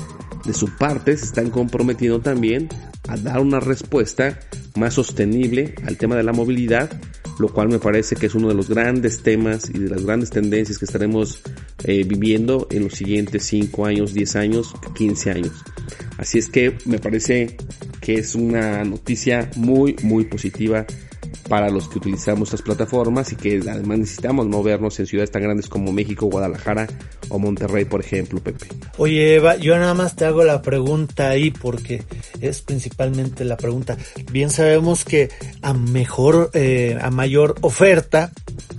[0.45, 2.69] de su parte se están comprometiendo también
[3.09, 4.39] a dar una respuesta
[4.77, 6.91] más sostenible al tema de la movilidad,
[7.39, 10.31] lo cual me parece que es uno de los grandes temas y de las grandes
[10.31, 11.41] tendencias que estaremos
[11.85, 15.53] eh, viviendo en los siguientes 5 años, 10 años, 15 años.
[16.17, 17.57] Así es que me parece
[18.01, 20.85] que es una noticia muy, muy positiva
[21.49, 25.69] para los que utilizamos estas plataformas y que además necesitamos movernos en ciudades tan grandes
[25.69, 26.87] como México, Guadalajara
[27.29, 28.69] o Monterrey, por ejemplo, Pepe.
[28.99, 32.03] Oye, Eva, yo nada más te hago la pregunta ahí porque
[32.41, 33.97] es principalmente la pregunta.
[34.31, 35.31] Bien sabemos que
[35.63, 38.31] a mejor, eh, a mayor oferta,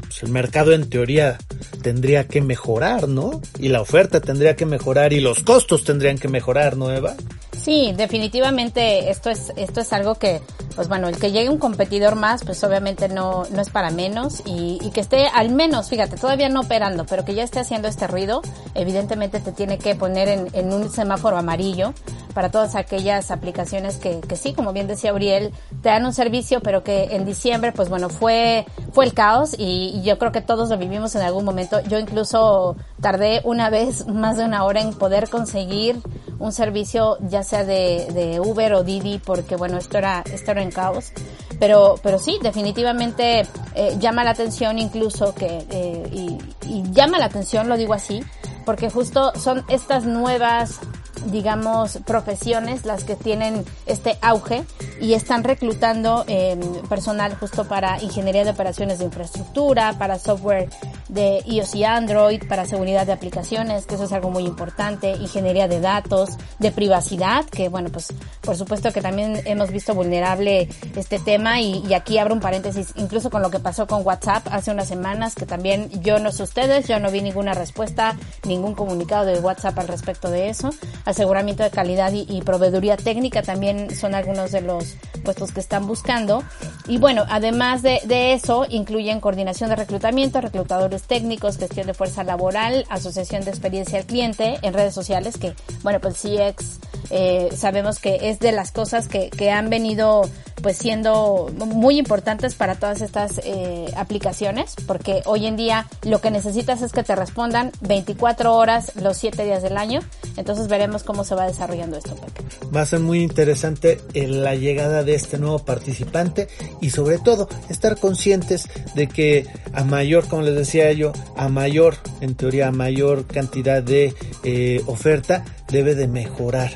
[0.01, 1.37] pues el mercado en teoría
[1.81, 3.41] tendría que mejorar, ¿no?
[3.57, 7.15] Y la oferta tendría que mejorar y los costos tendrían que mejorar, ¿no, Eva?
[7.61, 10.41] Sí, definitivamente esto es esto es algo que,
[10.79, 14.41] pues bueno, el que llegue un competidor más, pues obviamente no no es para menos
[14.45, 17.89] y, y que esté al menos, fíjate, todavía no operando, pero que ya esté haciendo
[17.89, 18.41] este ruido,
[18.75, 21.93] evidentemente te tiene que poner en, en un semáforo amarillo
[22.33, 26.61] para todas aquellas aplicaciones que, que sí, como bien decía Uriel, te dan un servicio,
[26.61, 30.39] pero que en diciembre, pues bueno, fue, fue el caos y, y yo creo que
[30.41, 31.81] todos lo vivimos en algún momento.
[31.81, 35.97] Yo incluso tardé una vez más de una hora en poder conseguir
[36.39, 40.63] un servicio ya sea de, de Uber o Didi porque bueno esto era esto era
[40.71, 41.11] caos.
[41.59, 47.25] Pero pero sí definitivamente eh, llama la atención incluso que eh, y, y llama la
[47.25, 48.23] atención lo digo así
[48.65, 50.79] porque justo son estas nuevas
[51.25, 54.63] digamos, profesiones las que tienen este auge
[54.99, 60.69] y están reclutando eh, personal justo para ingeniería de operaciones de infraestructura, para software
[61.09, 65.67] de iOS y Android, para seguridad de aplicaciones, que eso es algo muy importante, ingeniería
[65.67, 71.19] de datos, de privacidad, que bueno, pues por supuesto que también hemos visto vulnerable este
[71.19, 74.71] tema y, y aquí abro un paréntesis, incluso con lo que pasó con WhatsApp hace
[74.71, 79.25] unas semanas, que también yo no sé ustedes, yo no vi ninguna respuesta, ningún comunicado
[79.25, 80.69] de WhatsApp al respecto de eso
[81.05, 85.87] aseguramiento de calidad y, y, proveeduría técnica también son algunos de los puestos que están
[85.87, 86.43] buscando.
[86.87, 92.23] Y bueno, además de, de, eso, incluyen coordinación de reclutamiento, reclutadores técnicos, gestión de fuerza
[92.23, 96.79] laboral, asociación de experiencia al cliente en redes sociales, que bueno, pues CX
[97.09, 100.21] eh, sabemos que es de las cosas que, que han venido
[100.61, 106.31] pues siendo muy importantes para todas estas eh, aplicaciones, porque hoy en día lo que
[106.31, 110.01] necesitas es que te respondan 24 horas los 7 días del año.
[110.37, 112.43] Entonces veremos cómo se va desarrollando esto, Pepe.
[112.75, 116.47] Va a ser muy interesante la llegada de este nuevo participante
[116.81, 121.95] y sobre todo estar conscientes de que a mayor, como les decía yo, a mayor,
[122.21, 126.71] en teoría, a mayor cantidad de eh, oferta, debe de mejorar.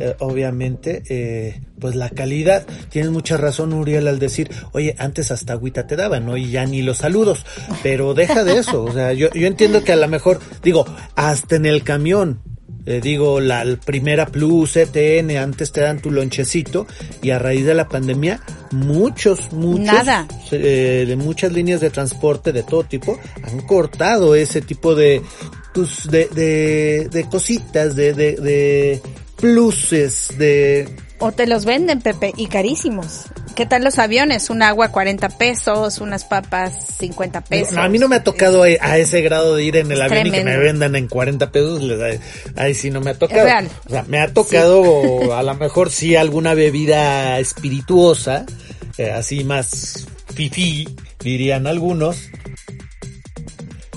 [0.00, 2.66] Eh, obviamente, eh, pues la calidad.
[2.90, 6.36] Tienes mucha razón, Uriel, al decir, oye, antes hasta agüita te daban, ¿no?
[6.36, 7.44] Y ya ni los saludos.
[7.82, 8.84] Pero deja de eso.
[8.84, 12.40] O sea, yo, yo entiendo que a lo mejor, digo, hasta en el camión,
[12.90, 16.86] eh, digo, la, la, primera Plus, ETN, antes te dan tu lonchecito
[17.20, 20.26] y a raíz de la pandemia, muchos, muchos, Nada.
[20.50, 25.20] Eh, de muchas líneas de transporte de todo tipo han cortado ese tipo de,
[25.74, 29.02] pues, de, de, de cositas, de, de, de
[29.36, 30.88] pluses, de
[31.20, 33.24] o te los venden, Pepe, y carísimos.
[33.56, 34.50] ¿Qué tal los aviones?
[34.50, 37.72] Un agua 40 pesos, unas papas 50 pesos.
[37.72, 40.00] No, a mí no me ha tocado a, a ese grado de ir en el
[40.00, 40.36] avión tremendo.
[40.36, 41.82] y que me vendan en 40 pesos.
[42.54, 43.40] Ahí sí no me ha tocado.
[43.40, 43.68] Es real.
[43.86, 45.30] O sea, me ha tocado sí.
[45.32, 48.46] a lo mejor sí alguna bebida espirituosa,
[48.96, 52.30] eh, así más fifí, dirían algunos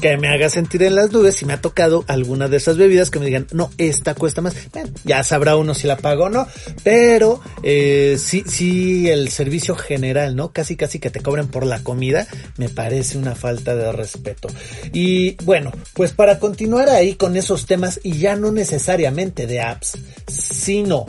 [0.01, 3.11] que me haga sentir en las nubes si me ha tocado alguna de esas bebidas
[3.11, 4.55] que me digan, no, esta cuesta más.
[5.03, 6.47] Ya sabrá uno si la pago o no,
[6.83, 10.51] pero eh, sí, sí, el servicio general, ¿no?
[10.51, 14.49] Casi, casi que te cobren por la comida, me parece una falta de respeto.
[14.91, 19.97] Y bueno, pues para continuar ahí con esos temas, y ya no necesariamente de apps,
[20.27, 21.05] sino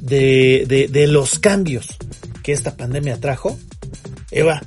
[0.00, 1.86] de, de, de los cambios
[2.42, 3.56] que esta pandemia trajo,
[4.32, 4.62] Eva,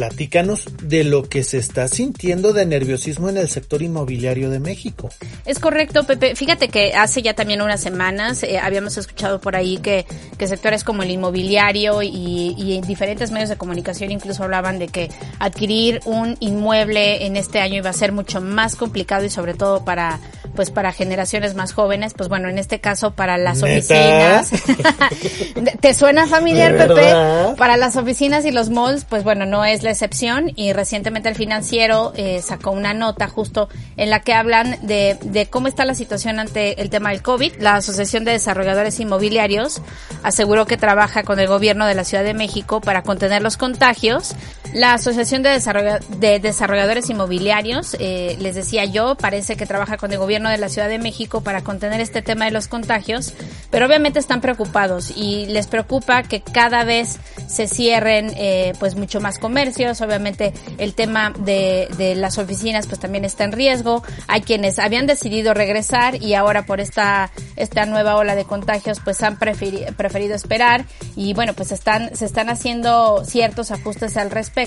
[0.00, 5.10] platícanos de lo que se está sintiendo de nerviosismo en el sector inmobiliario de México.
[5.44, 6.34] Es correcto, Pepe.
[6.36, 10.06] Fíjate que hace ya también unas semanas eh, habíamos escuchado por ahí que,
[10.38, 12.08] que sectores como el inmobiliario y,
[12.56, 17.76] y, diferentes medios de comunicación incluso hablaban de que adquirir un inmueble en este año
[17.76, 20.18] iba a ser mucho más complicado y sobre todo para
[20.54, 24.42] pues para generaciones más jóvenes, pues bueno, en este caso para las ¿Neta?
[24.42, 24.50] oficinas.
[25.80, 27.14] ¿Te suena familiar, Pepe?
[27.56, 31.34] Para las oficinas y los malls, pues bueno, no es la excepción y recientemente el
[31.34, 35.94] financiero eh, sacó una nota justo en la que hablan de, de cómo está la
[35.94, 37.54] situación ante el tema del COVID.
[37.58, 39.80] La Asociación de Desarrolladores Inmobiliarios
[40.22, 44.34] aseguró que trabaja con el gobierno de la Ciudad de México para contener los contagios.
[44.72, 50.12] La Asociación de, Desarroll de Desarrolladores Inmobiliarios, eh, les decía yo, parece que trabaja con
[50.12, 53.34] el gobierno de la Ciudad de México para contener este tema de los contagios,
[53.70, 59.20] pero obviamente están preocupados y les preocupa que cada vez se cierren eh, pues mucho
[59.20, 64.78] más comercios, obviamente el tema de, las oficinas pues también está en riesgo, hay quienes
[64.78, 69.86] habían decidido regresar y ahora por esta, esta nueva ola de contagios pues han preferi
[69.96, 70.84] preferido esperar.
[71.16, 74.59] Y bueno pues están, se están haciendo ciertos ajustes al respecto,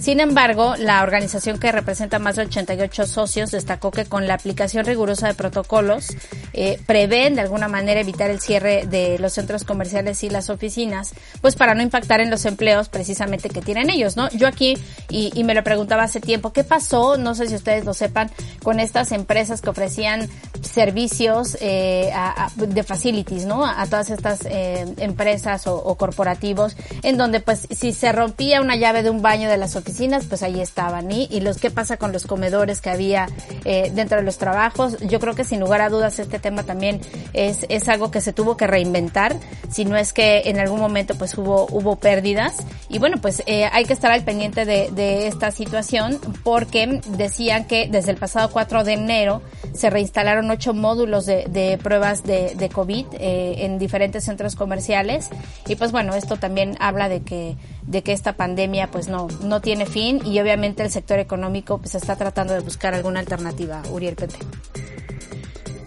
[0.00, 4.84] sin embargo la organización que representa más de 88 socios destacó que con la aplicación
[4.84, 6.08] rigurosa de protocolos
[6.52, 11.12] eh, prevén de alguna manera evitar el cierre de los centros comerciales y las oficinas,
[11.40, 14.28] pues para no impactar en los empleos precisamente que tienen ellos, ¿no?
[14.30, 14.76] Yo aquí,
[15.08, 17.16] y, y me lo preguntaba hace tiempo, ¿qué pasó?
[17.16, 18.30] No sé si ustedes lo sepan,
[18.62, 20.28] con estas empresas que ofrecían
[20.62, 22.12] servicios eh,
[22.56, 23.64] de facilities, ¿no?
[23.64, 29.02] A, todas estas eh, empresas o, corporativos, en donde pues si se rompía una llave
[29.02, 31.10] de un baño de las oficinas, pues ahí estaban.
[31.10, 33.26] Y, y los qué pasa con los comedores que había
[33.64, 34.98] eh, dentro de los trabajos.
[35.00, 37.00] Yo creo que sin lugar a dudas este tema también
[37.32, 39.34] es, es algo que se tuvo que reinventar,
[39.70, 42.54] si no es que en algún momento pues hubo, hubo pérdidas.
[42.88, 47.64] Y bueno, pues eh, hay que estar al pendiente de, de esta situación porque decían
[47.64, 52.54] que desde el pasado 4 de enero se reinstalaron ocho módulos de, de pruebas de,
[52.54, 55.30] de COVID eh, en diferentes centros comerciales
[55.66, 59.60] y pues bueno, esto también habla de que de que esta pandemia pues no no
[59.60, 64.16] tiene fin y obviamente el sector económico pues está tratando de buscar alguna alternativa, Uriel
[64.16, 64.36] Pepe.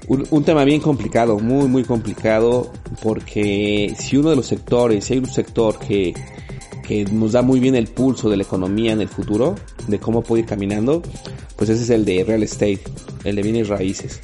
[0.07, 2.71] Un, un, tema bien complicado, muy muy complicado,
[3.03, 6.13] porque si uno de los sectores, si hay un sector que,
[6.87, 9.55] que nos da muy bien el pulso de la economía en el futuro,
[9.87, 11.01] de cómo puede ir caminando,
[11.57, 12.83] pues ese es el de real estate,
[13.25, 14.21] el de bienes raíces.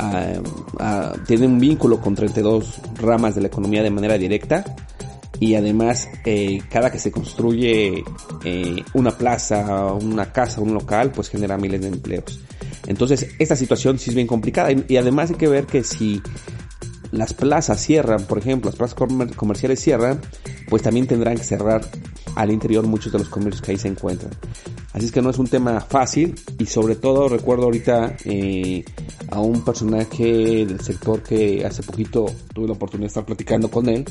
[0.00, 0.38] Uh,
[0.82, 4.64] uh, tiene un vínculo con 32 ramas de la economía de manera directa
[5.40, 8.04] y además eh, cada que se construye
[8.44, 12.40] eh, una plaza, una casa, un local, pues genera miles de empleos.
[12.86, 16.22] Entonces esta situación sí es bien complicada y, y además hay que ver que si
[17.10, 20.20] las plazas cierran, por ejemplo, las plazas comer comerciales cierran,
[20.68, 21.82] pues también tendrán que cerrar
[22.34, 24.30] al interior muchos de los comercios que ahí se encuentran.
[24.92, 28.84] Así es que no es un tema fácil y sobre todo recuerdo ahorita eh,
[29.30, 33.88] a un personaje del sector que hace poquito tuve la oportunidad de estar platicando con
[33.88, 34.04] él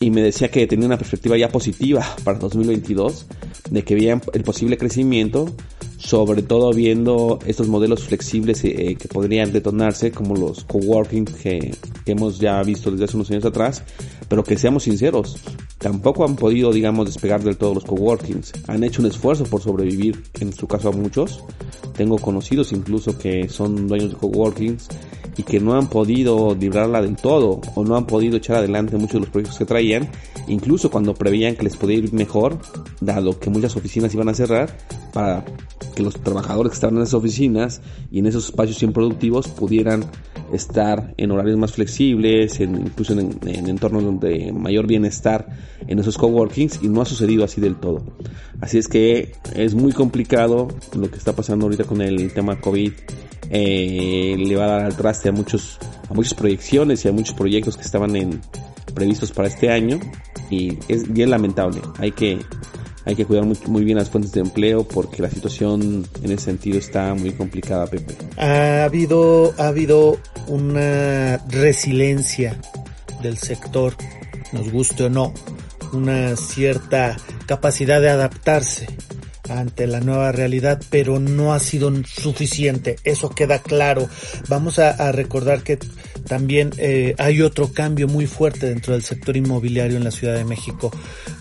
[0.00, 3.26] y me decía que tenía una perspectiva ya positiva para 2022
[3.70, 5.54] de que veían el posible crecimiento
[5.98, 12.12] sobre todo viendo estos modelos flexibles eh, que podrían detonarse como los coworking que, que
[12.12, 13.82] hemos ya visto desde hace unos años atrás,
[14.28, 15.36] pero que seamos sinceros,
[15.78, 18.52] tampoco han podido, digamos, despegar del todo los coworkings.
[18.66, 21.42] Han hecho un esfuerzo por sobrevivir, en su caso a muchos.
[21.96, 24.88] Tengo conocidos incluso que son dueños de coworkings
[25.36, 29.14] y que no han podido librarla del todo o no han podido echar adelante muchos
[29.14, 30.08] de los proyectos que traían,
[30.48, 32.58] incluso cuando preveían que les podía ir mejor,
[33.00, 34.76] dado que muchas oficinas iban a cerrar,
[35.12, 35.44] para
[35.94, 40.04] que los trabajadores que estaban en esas oficinas y en esos espacios improductivos pudieran
[40.52, 45.48] estar en horarios más flexibles, en, incluso en, en entornos de mayor bienestar
[45.86, 48.04] en esos coworkings y no ha sucedido así del todo.
[48.60, 52.92] Así es que es muy complicado lo que está pasando ahorita con el tema COVID.
[53.48, 55.78] Eh, le va a dar al traste a muchos,
[56.10, 58.40] a muchas proyecciones y a muchos proyectos que estaban en,
[58.96, 60.00] previstos para este año
[60.50, 61.80] y es bien lamentable.
[61.98, 62.38] Hay que,
[63.04, 66.46] hay que cuidar muy, muy, bien las fuentes de empleo porque la situación en ese
[66.46, 68.16] sentido está muy complicada, Pepe.
[68.38, 72.58] Ha habido, ha habido una resiliencia
[73.22, 73.94] del sector,
[74.52, 75.34] nos guste o no,
[75.92, 78.86] una cierta capacidad de adaptarse
[79.48, 82.96] ante la nueva realidad, pero no ha sido suficiente.
[83.04, 84.08] Eso queda claro.
[84.48, 85.78] Vamos a, recordar que
[86.26, 90.44] también eh, hay otro cambio muy fuerte dentro del sector inmobiliario en la Ciudad de
[90.44, 90.90] México.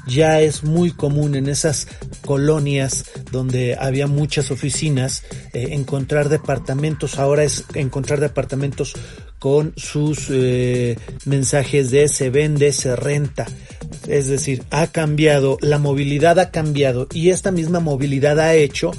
[0.08, 1.88] Ya es muy común en esas
[2.24, 7.18] colonias donde había muchas oficinas eh, encontrar departamentos.
[7.18, 8.94] Ahora es encontrar departamentos
[9.40, 13.46] con sus eh, mensajes de se vende, se renta.
[14.08, 18.92] Es decir, ha cambiado, la movilidad ha cambiado y esta misma movilidad ha hecho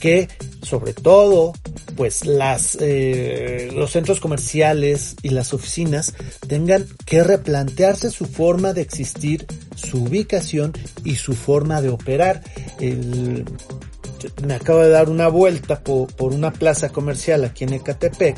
[0.00, 0.28] que,
[0.62, 1.52] sobre todo,
[1.96, 6.14] pues las, eh, los centros comerciales y las oficinas
[6.46, 10.72] tengan que replantearse su forma de existir, su ubicación
[11.04, 12.42] y su forma de operar.
[14.46, 18.36] Me acabo de dar una vuelta por, por una plaza comercial aquí en Ecatepec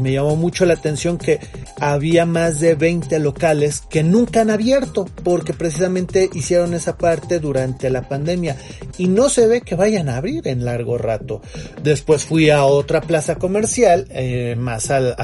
[0.00, 1.40] me llamó mucho la atención que
[1.80, 7.90] había más de 20 locales que nunca han abierto porque precisamente hicieron esa parte durante
[7.90, 8.56] la pandemia.
[8.98, 11.42] Y no se ve que vayan a abrir en largo rato.
[11.82, 15.14] Después fui a otra plaza comercial eh, más al,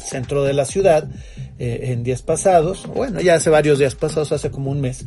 [0.00, 1.08] centro de la ciudad
[1.58, 5.04] eh, en días pasados, bueno ya hace varios días pasados, hace como un mes.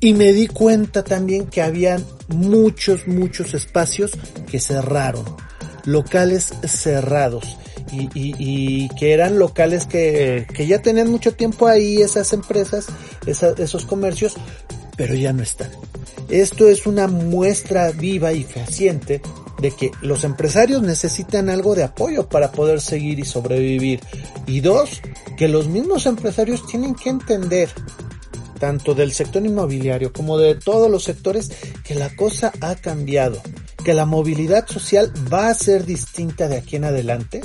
[0.00, 4.12] Y me di cuenta también que habían muchos, muchos espacios
[4.50, 5.24] que cerraron,
[5.84, 7.56] locales cerrados
[7.92, 12.86] y, y, y, que eran locales que, que, ya tenían mucho tiempo ahí, esas empresas,
[13.26, 14.34] esa, esos comercios,
[14.96, 15.70] pero ya no están.
[16.28, 19.20] Esto es una muestra viva y fehaciente
[19.60, 24.00] de que los empresarios necesitan algo de apoyo para poder seguir y sobrevivir.
[24.46, 25.00] Y dos,
[25.36, 27.70] que los mismos empresarios tienen que entender
[28.58, 31.50] tanto del sector inmobiliario como de todos los sectores,
[31.84, 33.40] que la cosa ha cambiado,
[33.84, 37.42] que la movilidad social va a ser distinta de aquí en adelante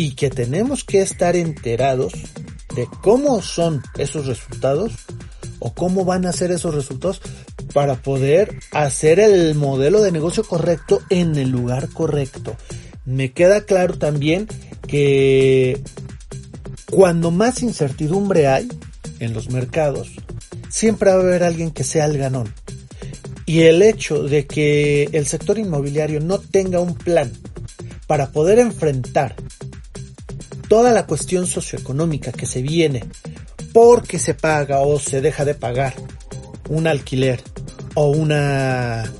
[0.00, 2.14] y que tenemos que estar enterados
[2.74, 4.92] de cómo son esos resultados
[5.58, 7.20] o cómo van a ser esos resultados
[7.74, 12.56] para poder hacer el modelo de negocio correcto en el lugar correcto.
[13.04, 14.48] Me queda claro también
[14.88, 15.82] que
[16.90, 18.68] cuando más incertidumbre hay
[19.18, 20.12] en los mercados,
[20.70, 22.50] siempre va a haber alguien que sea el ganón.
[23.44, 27.30] Y el hecho de que el sector inmobiliario no tenga un plan
[28.06, 29.36] para poder enfrentar
[30.70, 33.02] toda la cuestión socioeconómica que se viene
[33.72, 35.94] porque se paga o se deja de pagar
[36.68, 37.42] un alquiler
[37.94, 39.12] o una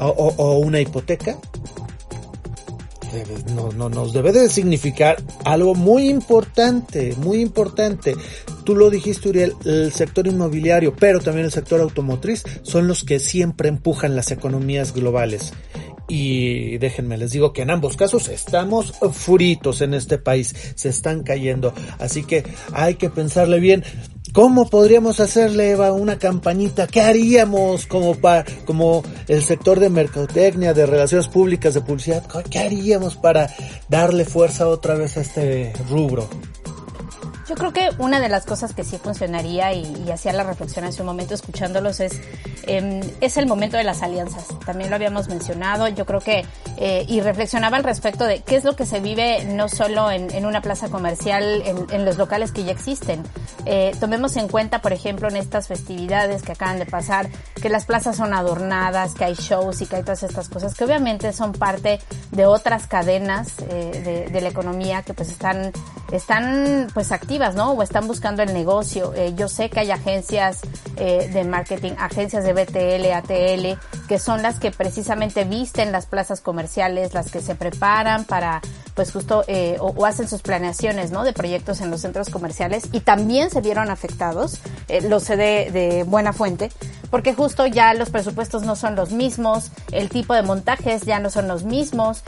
[0.00, 1.36] o, una hipoteca
[3.54, 8.16] no, no, nos debe de significar algo muy importante, muy importante.
[8.64, 13.20] Tú lo dijiste, Uriel, el sector inmobiliario, pero también el sector automotriz son los que
[13.20, 15.52] siempre empujan las economías globales.
[16.08, 21.22] Y déjenme, les digo que en ambos casos estamos furitos en este país, se están
[21.22, 21.72] cayendo.
[21.98, 23.84] Así que hay que pensarle bien.
[24.32, 26.88] ¿Cómo podríamos hacerle, Eva, una campañita?
[26.88, 32.24] ¿Qué haríamos como para, como el sector de mercadotecnia, de relaciones públicas, de publicidad?
[32.50, 33.48] ¿Qué haríamos para
[33.88, 36.28] darle fuerza otra vez a este rubro?
[37.48, 41.02] Yo creo que una de las cosas que sí funcionaría y, hacía la reflexión hace
[41.02, 42.20] un momento escuchándolos es
[42.66, 44.46] em, es el momento de las alianzas.
[44.64, 45.88] También lo habíamos mencionado.
[45.88, 46.44] Yo creo que
[46.76, 50.44] eh, y reflexionaba al respecto de qué es lo que se vive no solo en,
[50.44, 53.22] una plaza comercial, en, los locales que ya existen.
[53.64, 57.28] Eh, tomemos en cuenta, por ejemplo, en estas festividades que acaban de pasar,
[57.60, 60.84] que las plazas son adornadas, que hay shows y que hay todas estas cosas que
[60.84, 62.00] obviamente son parte
[62.32, 65.72] de otras cadenas eh, de, la economía que pues están
[66.12, 67.72] están pues activas ¿no?
[67.72, 69.14] O están buscando el negocio.
[69.36, 70.60] Yo sé que hay agencias
[70.96, 73.78] de marketing, agencias de BTL, ATL,
[74.08, 78.60] que son las que precisamente visten las plazas comerciales, las que se preparan para
[78.94, 83.00] pues justo eh, o, hacen sus planeaciones no de proyectos en los centros comerciales y
[83.00, 84.60] también se vieron afectados
[85.08, 86.70] lo sé de, de, buena fuente
[87.10, 91.30] porque justo ya los presupuestos no son los mismos el tipo de montajes ya no
[91.30, 92.22] son los mismos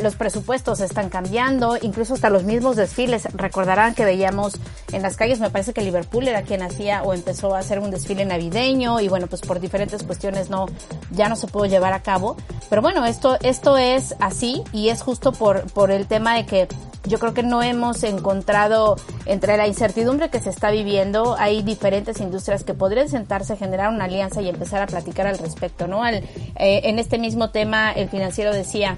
[0.00, 4.54] los presupuestos están cambiando incluso hasta los mismos desfiles recordarán que veíamos
[4.92, 5.40] en las calles.
[5.40, 9.08] Me parece que Liverpool era quien hacía o empezó a hacer un desfile navideño y
[9.08, 10.66] bueno, pues por diferentes cuestiones no,
[11.10, 12.36] ya no se pudo llevar a cabo.
[12.68, 16.68] Pero bueno, esto, esto es así y es justo por, por el tema de que
[17.04, 22.20] yo creo que no hemos encontrado entre la incertidumbre que se está viviendo, hay diferentes
[22.20, 26.04] industrias que podrían sentarse, generar una alianza y empezar a platicar al respecto, ¿no?
[26.04, 28.96] Al, eh, en este mismo tema, el financiero decía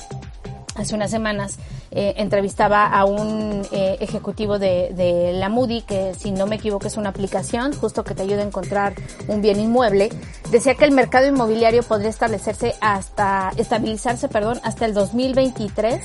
[0.74, 1.58] hace unas semanas
[1.94, 6.86] eh, entrevistaba a un eh, ejecutivo de, de, la Moody, que si no me equivoco
[6.86, 8.94] es una aplicación justo que te ayuda a encontrar
[9.28, 10.08] un bien inmueble,
[10.50, 16.02] decía que el mercado inmobiliario podría establecerse hasta, estabilizarse, perdón, hasta el 2023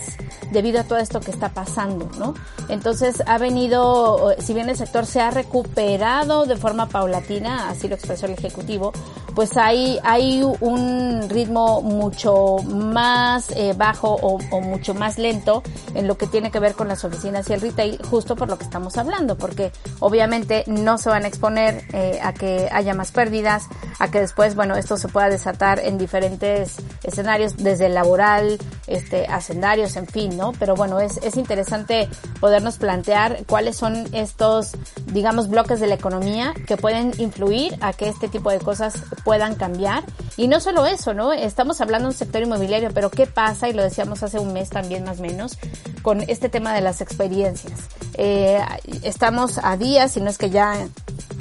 [0.51, 2.33] debido a todo esto que está pasando, ¿no?
[2.67, 7.95] Entonces ha venido, si bien el sector se ha recuperado de forma paulatina, así lo
[7.95, 8.91] expresó el ejecutivo,
[9.38, 15.61] pues hay, hay un ritmo mucho más eh, bajo o, mucho más lento
[15.93, 18.57] en lo que tiene que ver con las oficinas y el retail, justo por lo
[18.57, 23.11] que estamos hablando, porque obviamente no se van a exponer eh, a que haya más
[23.11, 23.67] pérdidas,
[23.99, 28.57] a que después, bueno, esto se pueda desatar en diferentes escenarios, desde laboral,
[28.88, 30.53] este, hacendarios, en fin, ¿no?
[30.57, 32.09] Pero bueno, es, es interesante
[32.39, 34.71] podernos plantear cuáles son estos,
[35.13, 39.55] digamos, bloques de la economía que pueden influir a que este tipo de cosas puedan
[39.55, 40.05] cambiar.
[40.38, 41.34] Y no solo eso, ¿no?
[41.34, 43.67] Estamos hablando de un sector inmobiliario, pero ¿qué pasa?
[43.67, 45.57] Y lo decíamos hace un mes también más o menos,
[46.01, 47.78] con este tema de las experiencias.
[48.13, 48.61] Eh,
[49.03, 50.88] estamos a días, si no es que ya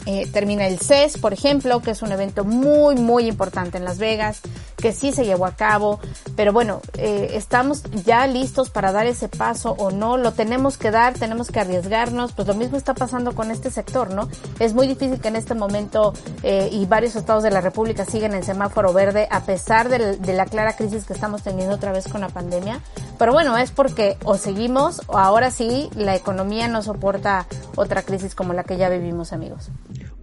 [0.07, 3.99] eh, termina el CES, por ejemplo, que es un evento muy, muy importante en Las
[3.99, 4.41] Vegas,
[4.77, 5.99] que sí se llevó a cabo,
[6.37, 10.91] pero bueno, eh, estamos ya listos para dar ese paso o no, lo tenemos que
[10.91, 14.29] dar, tenemos que arriesgarnos, pues lo mismo está pasando con este sector, ¿no?
[14.61, 18.35] Es muy difícil que en este momento eh, y varios estados de la República siguen
[18.35, 22.07] en semáforo verde a pesar de, de la clara crisis que estamos teniendo otra vez
[22.07, 22.81] con la pandemia,
[23.19, 27.47] pero bueno, es porque o seguimos o ahora sí la economía no soporta
[27.77, 29.71] otra crisis como la que ya vivimos, amigos.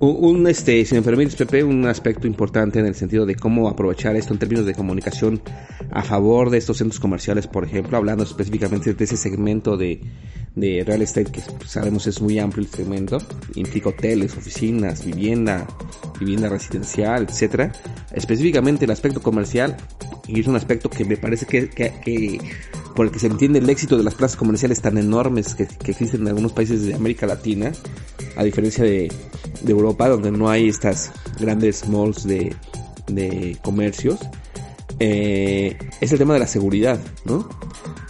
[0.06, 4.18] Un, este, si me permites, Pepe, un aspecto importante en el sentido de cómo aprovechar
[4.18, 5.42] esto en términos de comunicación
[5.92, 10.02] a favor de estos centros comerciales, por ejemplo, hablando específicamente de ese segmento de,
[10.56, 13.18] de real estate que sabemos es muy amplio el segmento,
[13.56, 15.66] implica hoteles, oficinas, vivienda,
[16.20, 17.72] vivienda residencial, etcétera.
[18.12, 19.78] Específicamente el aspecto comercial,
[20.28, 22.42] y es un aspecto que me parece que, que,
[22.94, 25.92] por el que se entiende el éxito de las plazas comerciales tan enormes que, que
[25.92, 27.72] existen en algunos países de América Latina,
[28.36, 29.10] a diferencia de,
[29.64, 32.56] de Europa, donde no hay estas grandes malls de,
[33.08, 34.20] de comercios,
[35.00, 37.48] eh, es el tema de la seguridad, ¿no?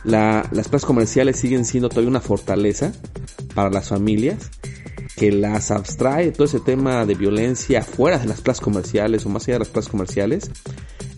[0.03, 2.91] La, las plazas comerciales siguen siendo todavía una fortaleza
[3.55, 4.51] para las familias
[5.15, 9.43] que las abstrae todo ese tema de violencia fuera de las plazas comerciales o más
[9.43, 10.49] allá de las plazas comerciales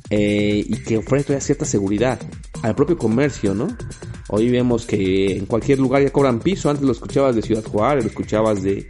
[0.09, 2.20] eh, y que ofrece todavía cierta seguridad
[2.61, 3.68] al propio comercio, ¿no?
[4.28, 6.70] Hoy vemos que en cualquier lugar ya cobran piso.
[6.70, 8.88] Antes lo escuchabas de Ciudad Juárez, lo escuchabas de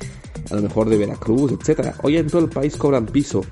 [0.50, 1.96] a lo mejor de Veracruz, etcétera.
[2.04, 3.44] Hoy en todo el país cobran piso.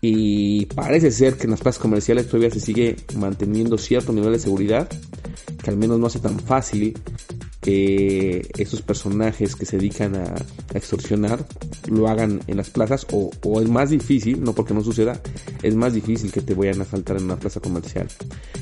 [0.00, 4.38] Y parece ser que en las plazas comerciales todavía se sigue manteniendo cierto nivel de
[4.38, 4.88] seguridad,
[5.62, 6.96] que al menos no hace tan fácil
[7.60, 10.34] que esos personajes que se dedican a,
[10.74, 11.44] extorsionar
[11.90, 13.30] lo hagan en las plazas o,
[13.60, 15.20] es más difícil, no porque no suceda,
[15.62, 18.08] es más difícil que te vayan a faltar en una plaza comercial.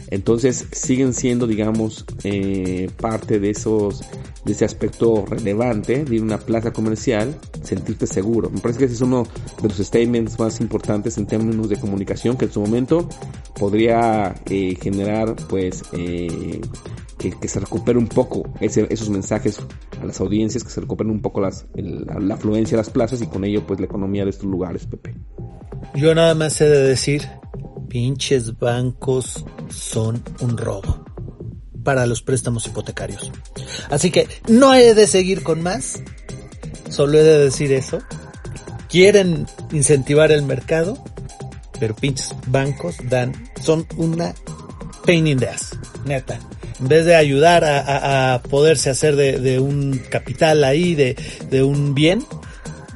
[0.08, 4.02] Entonces siguen siendo, digamos, eh, parte de esos,
[4.44, 8.50] de ese aspecto relevante de ir a una plaza comercial, sentirte seguro.
[8.50, 9.24] Me parece que ese es uno
[9.60, 13.08] de los statements más importantes en términos de comunicación que en su momento
[13.58, 16.60] podría eh, generar, pues, eh,
[17.18, 19.58] que, se recupere un poco esos mensajes
[20.00, 23.26] a las audiencias, que se recuperen un poco las, la, afluencia de las plazas y
[23.26, 25.14] con ello pues la economía de estos lugares, Pepe.
[25.94, 27.22] Yo nada más he de decir,
[27.88, 31.04] pinches bancos son un robo
[31.82, 33.30] para los préstamos hipotecarios.
[33.90, 36.02] Así que no he de seguir con más,
[36.90, 38.00] solo he de decir eso.
[38.88, 41.02] Quieren incentivar el mercado,
[41.80, 44.34] pero pinches bancos dan, son una
[45.04, 45.70] pain in the ass,
[46.04, 46.38] neta
[46.80, 52.24] en vez de ayudar a, poderse hacer de, un capital ahí, de, un bien,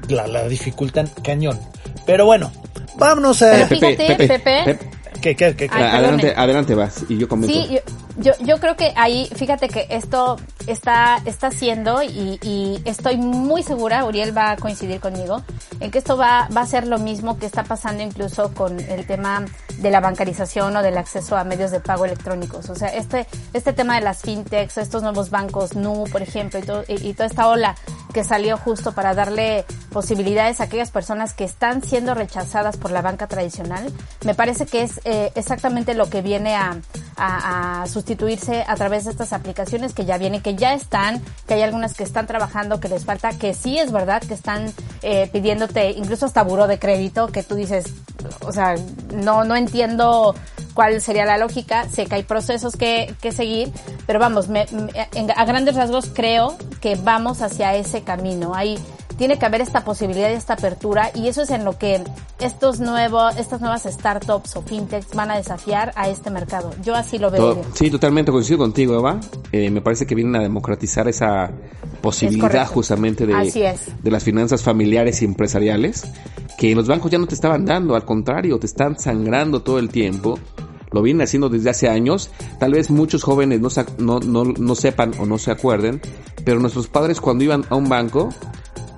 [0.08, 1.58] la, la, dificultan cañón.
[2.06, 2.52] Pero bueno,
[2.96, 3.68] vámonos a...
[3.68, 4.78] Pepe, Pepe, Pepe,
[5.20, 5.68] Pepe.
[5.70, 7.52] adelante, adelante vas y yo comento.
[7.52, 7.78] Sí,
[8.20, 13.62] yo, yo creo que ahí, fíjate que esto está, está haciendo y, y, estoy muy
[13.62, 15.42] segura, Uriel va a coincidir conmigo,
[15.80, 19.06] en que esto va, va a ser lo mismo que está pasando incluso con el
[19.06, 19.44] tema
[19.78, 22.68] de la bancarización o del acceso a medios de pago electrónicos.
[22.68, 26.62] O sea, este, este tema de las fintechs, estos nuevos bancos NU, por ejemplo, y,
[26.62, 27.74] todo, y, toda esta ola
[28.12, 33.02] que salió justo para darle posibilidades a aquellas personas que están siendo rechazadas por la
[33.02, 33.90] banca tradicional,
[34.24, 36.76] me parece que es eh, exactamente lo que viene a,
[37.16, 41.54] a, a sustituirse a través de estas aplicaciones que ya vienen, que ya están, que
[41.54, 45.28] hay algunas que están trabajando, que les falta, que sí es verdad que están eh,
[45.32, 47.86] pidiéndote incluso hasta buró de crédito, que tú dices,
[48.40, 48.76] o sea,
[49.12, 50.34] no, no entiendo
[50.74, 53.72] cuál sería la lógica, sé que hay procesos que, que seguir,
[54.06, 58.54] pero vamos, a grandes rasgos creo que vamos hacia ese camino.
[58.54, 58.78] Hay
[59.20, 62.02] tiene que haber esta posibilidad y esta apertura y eso es en lo que
[62.40, 66.72] estos nuevos, estas nuevas startups o fintechs van a desafiar a este mercado.
[66.82, 67.62] Yo así lo veo.
[67.74, 69.20] sí, totalmente coincido contigo, Eva.
[69.52, 71.50] Eh, me parece que vienen a democratizar esa
[72.00, 76.02] posibilidad justamente de, de las finanzas familiares y empresariales
[76.56, 79.90] que los bancos ya no te estaban dando, al contrario, te están sangrando todo el
[79.90, 80.38] tiempo
[80.92, 82.30] lo vienen haciendo desde hace años.
[82.58, 83.68] Tal vez muchos jóvenes no,
[83.98, 86.00] no, no, no, sepan o no se acuerden,
[86.44, 88.30] pero nuestros padres cuando iban a un banco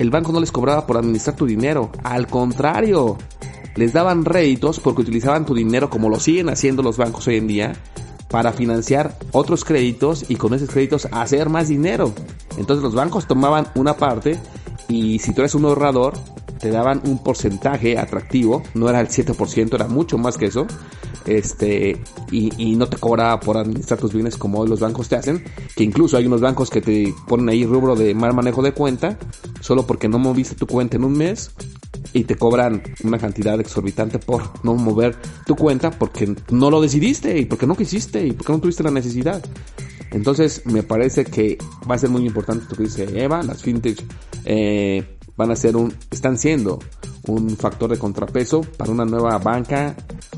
[0.02, 1.92] el banco no les cobraba por administrar tu dinero.
[2.02, 3.18] Al contrario,
[3.76, 7.46] les daban réditos porque utilizaban tu dinero como lo siguen haciendo los bancos hoy en
[7.46, 7.72] día
[8.28, 12.12] para financiar otros créditos y con esos créditos hacer más dinero.
[12.58, 14.40] Entonces los bancos tomaban una parte
[14.88, 16.14] y si tú eres un ahorrador,
[16.62, 20.68] te daban un porcentaje atractivo, no era el 7%, era mucho más que eso,
[21.26, 22.00] este,
[22.30, 25.42] y, no te cobraba por administrar tus bienes como hoy los bancos te hacen,
[25.74, 29.18] que incluso hay unos bancos que te ponen ahí rubro de mal manejo de cuenta,
[29.60, 31.50] solo porque no moviste tu cuenta en un mes,
[32.12, 37.38] y te cobran una cantidad exorbitante por no mover tu cuenta porque no lo decidiste
[37.38, 39.42] y porque no quisiste y porque no tuviste la necesidad.
[40.12, 41.58] Entonces me parece que
[41.90, 44.04] va a ser muy importante lo que dice Eva, las fintech
[44.44, 45.04] eh,
[45.36, 46.78] van a ser un, están siendo
[47.26, 49.94] un factor de contrapeso para una nueva banca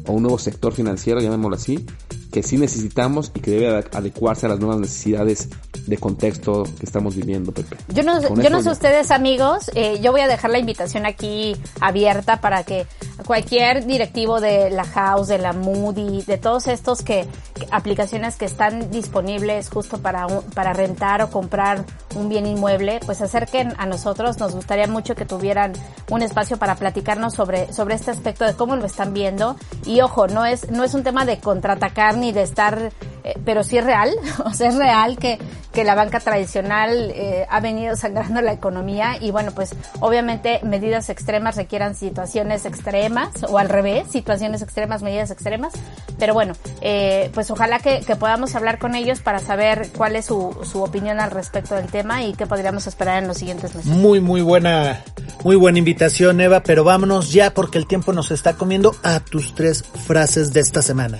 [0.06, 1.86] o un nuevo sector financiero, llamémoslo así,
[2.34, 5.50] que sí necesitamos y que debe adecuarse a las nuevas necesidades
[5.86, 7.76] de contexto que estamos viviendo, Pepe.
[7.94, 11.56] Yo no, yo no sé ustedes, amigos, eh, yo voy a dejar la invitación aquí
[11.80, 12.88] abierta para que
[13.24, 17.24] cualquier directivo de la House, de la Moody, de todos estos que,
[17.70, 21.84] aplicaciones que están disponibles justo para, para rentar o comprar
[22.16, 24.38] un bien inmueble, pues acerquen a nosotros.
[24.38, 25.72] Nos gustaría mucho que tuvieran
[26.10, 29.54] un espacio para platicarnos sobre, sobre este aspecto de cómo lo están viendo.
[29.86, 32.90] Y ojo, no es, no es un tema de contraatacar ni de estar
[33.24, 34.10] eh, pero sí es real,
[34.44, 35.38] o sea, es real que,
[35.72, 41.08] que la banca tradicional eh, ha venido sangrando la economía y bueno, pues obviamente medidas
[41.08, 45.72] extremas requieran situaciones extremas o al revés, situaciones extremas, medidas extremas,
[46.18, 46.52] pero bueno,
[46.82, 50.82] eh, pues ojalá que, que, podamos hablar con ellos para saber cuál es su, su
[50.82, 53.90] opinión al respecto del tema y qué podríamos esperar en los siguientes meses.
[53.90, 55.02] Muy, muy buena,
[55.44, 59.54] muy buena invitación, Eva, pero vámonos ya porque el tiempo nos está comiendo a tus
[59.54, 61.18] tres frases de esta semana.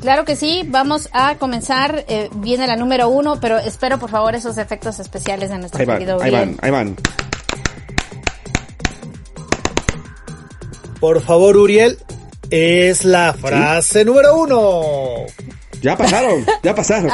[0.00, 2.04] Claro que sí, vamos a comenzar.
[2.08, 5.86] Eh, viene la número uno, pero espero por favor esos efectos especiales de nuestro ahí
[5.86, 6.96] querido Ahí van, ahí van.
[11.00, 11.98] Por favor, Uriel,
[12.50, 14.82] es la frase número uno.
[15.82, 17.10] Ya pasaron, ya pasaron.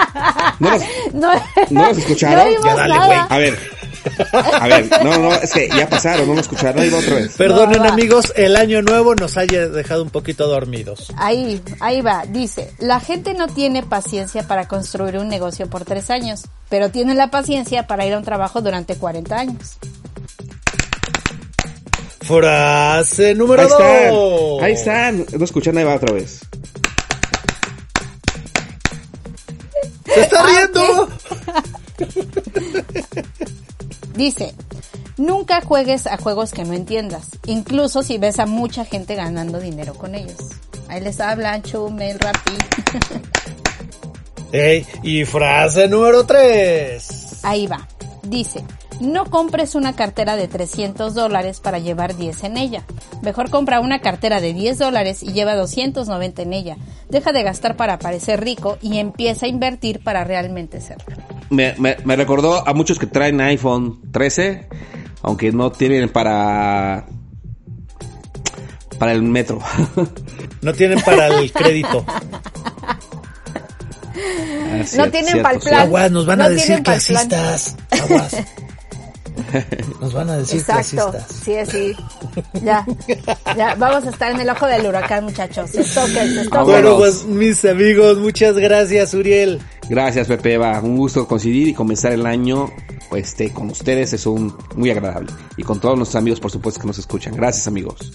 [0.58, 1.30] ¿No los, No,
[1.70, 2.54] ¿no los escucharon?
[2.64, 3.18] Ya dale, güey.
[3.28, 3.58] A ver,
[4.32, 7.36] a ver, no, no, es que ya pasaron, no lo escucharon, ahí va otra vez.
[7.36, 11.12] Perdonen No, amigos, el año nuevo nos haya dejado un poquito dormidos.
[11.16, 12.24] Ahí, ahí va.
[12.26, 17.14] Dice, la gente no tiene paciencia para construir un negocio por tres años, pero tiene
[17.14, 19.76] la paciencia para ir a un trabajo durante 40 años.
[22.22, 24.62] Frase número Ahí están, dos.
[24.62, 26.40] ahí están, no escuchan, ahí va otra vez.
[30.14, 31.08] ¡Se está riendo!
[34.14, 34.54] Dice,
[35.16, 39.94] nunca juegues a juegos que no entiendas, incluso si ves a mucha gente ganando dinero
[39.94, 40.38] con ellos.
[40.88, 42.52] Ahí les hablan Chumel, Rappi.
[44.52, 47.38] Ey, y frase número tres.
[47.44, 47.86] Ahí va.
[48.22, 48.64] Dice,
[49.00, 52.84] no compres una cartera de 300 dólares para llevar 10 en ella.
[53.22, 56.76] Mejor compra una cartera de 10 dólares y lleva 290 en ella.
[57.08, 61.04] Deja de gastar para parecer rico y empieza a invertir para realmente serlo.
[61.48, 64.68] Me, me, me recordó a muchos que traen iPhone 13,
[65.22, 67.06] aunque no tienen para
[68.98, 69.58] para el metro.
[70.62, 72.04] No tienen para el crédito.
[74.72, 75.80] Ah, No tienen pa'l plan.
[75.80, 77.76] Aguas, nos van No a decir clasistas.
[77.90, 78.36] Aguas.
[80.00, 81.10] Nos van a decir Exacto.
[81.10, 81.42] clasistas.
[81.44, 81.96] Sí, sí.
[82.62, 82.84] Ya.
[83.56, 83.74] Ya.
[83.76, 85.70] Vamos a estar en el ojo del huracán, muchachos.
[86.64, 89.60] Bueno, pues mis amigos, muchas gracias, Uriel.
[89.88, 90.58] Gracias, Pepe.
[90.58, 92.70] Va, un gusto coincidir y comenzar el año
[93.08, 94.12] pues, este, con ustedes.
[94.12, 95.32] Es un muy agradable.
[95.56, 97.34] Y con todos nuestros amigos, por supuesto, que nos escuchan.
[97.34, 98.12] Gracias, amigos.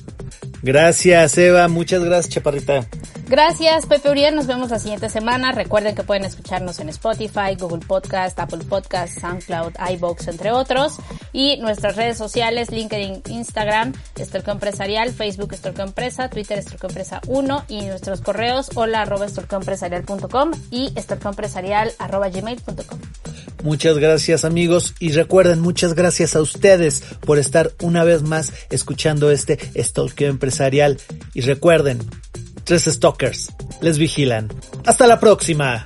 [0.61, 1.67] Gracias, Eva.
[1.67, 2.85] Muchas gracias, Chaparrita.
[3.27, 4.35] Gracias, Pepe Uriel.
[4.35, 5.51] Nos vemos la siguiente semana.
[5.51, 10.97] Recuerden que pueden escucharnos en Spotify, Google Podcast, Apple Podcast, SoundCloud, iBox, entre otros.
[11.33, 17.65] Y nuestras redes sociales, LinkedIn, Instagram, Estorco Empresarial, Facebook Estorco Empresa, Twitter Estorco Empresa 1
[17.67, 22.99] y nuestros correos hola arroba estorcoempresarial.com y estorcoempresarial arroba gmail.com.
[23.63, 29.31] Muchas gracias amigos y recuerden muchas gracias a ustedes por estar una vez más escuchando
[29.31, 30.99] este Stalkeo Empresarial
[31.33, 31.99] y recuerden,
[32.65, 33.51] tres stalkers
[33.81, 34.49] les vigilan.
[34.85, 35.85] Hasta la próxima.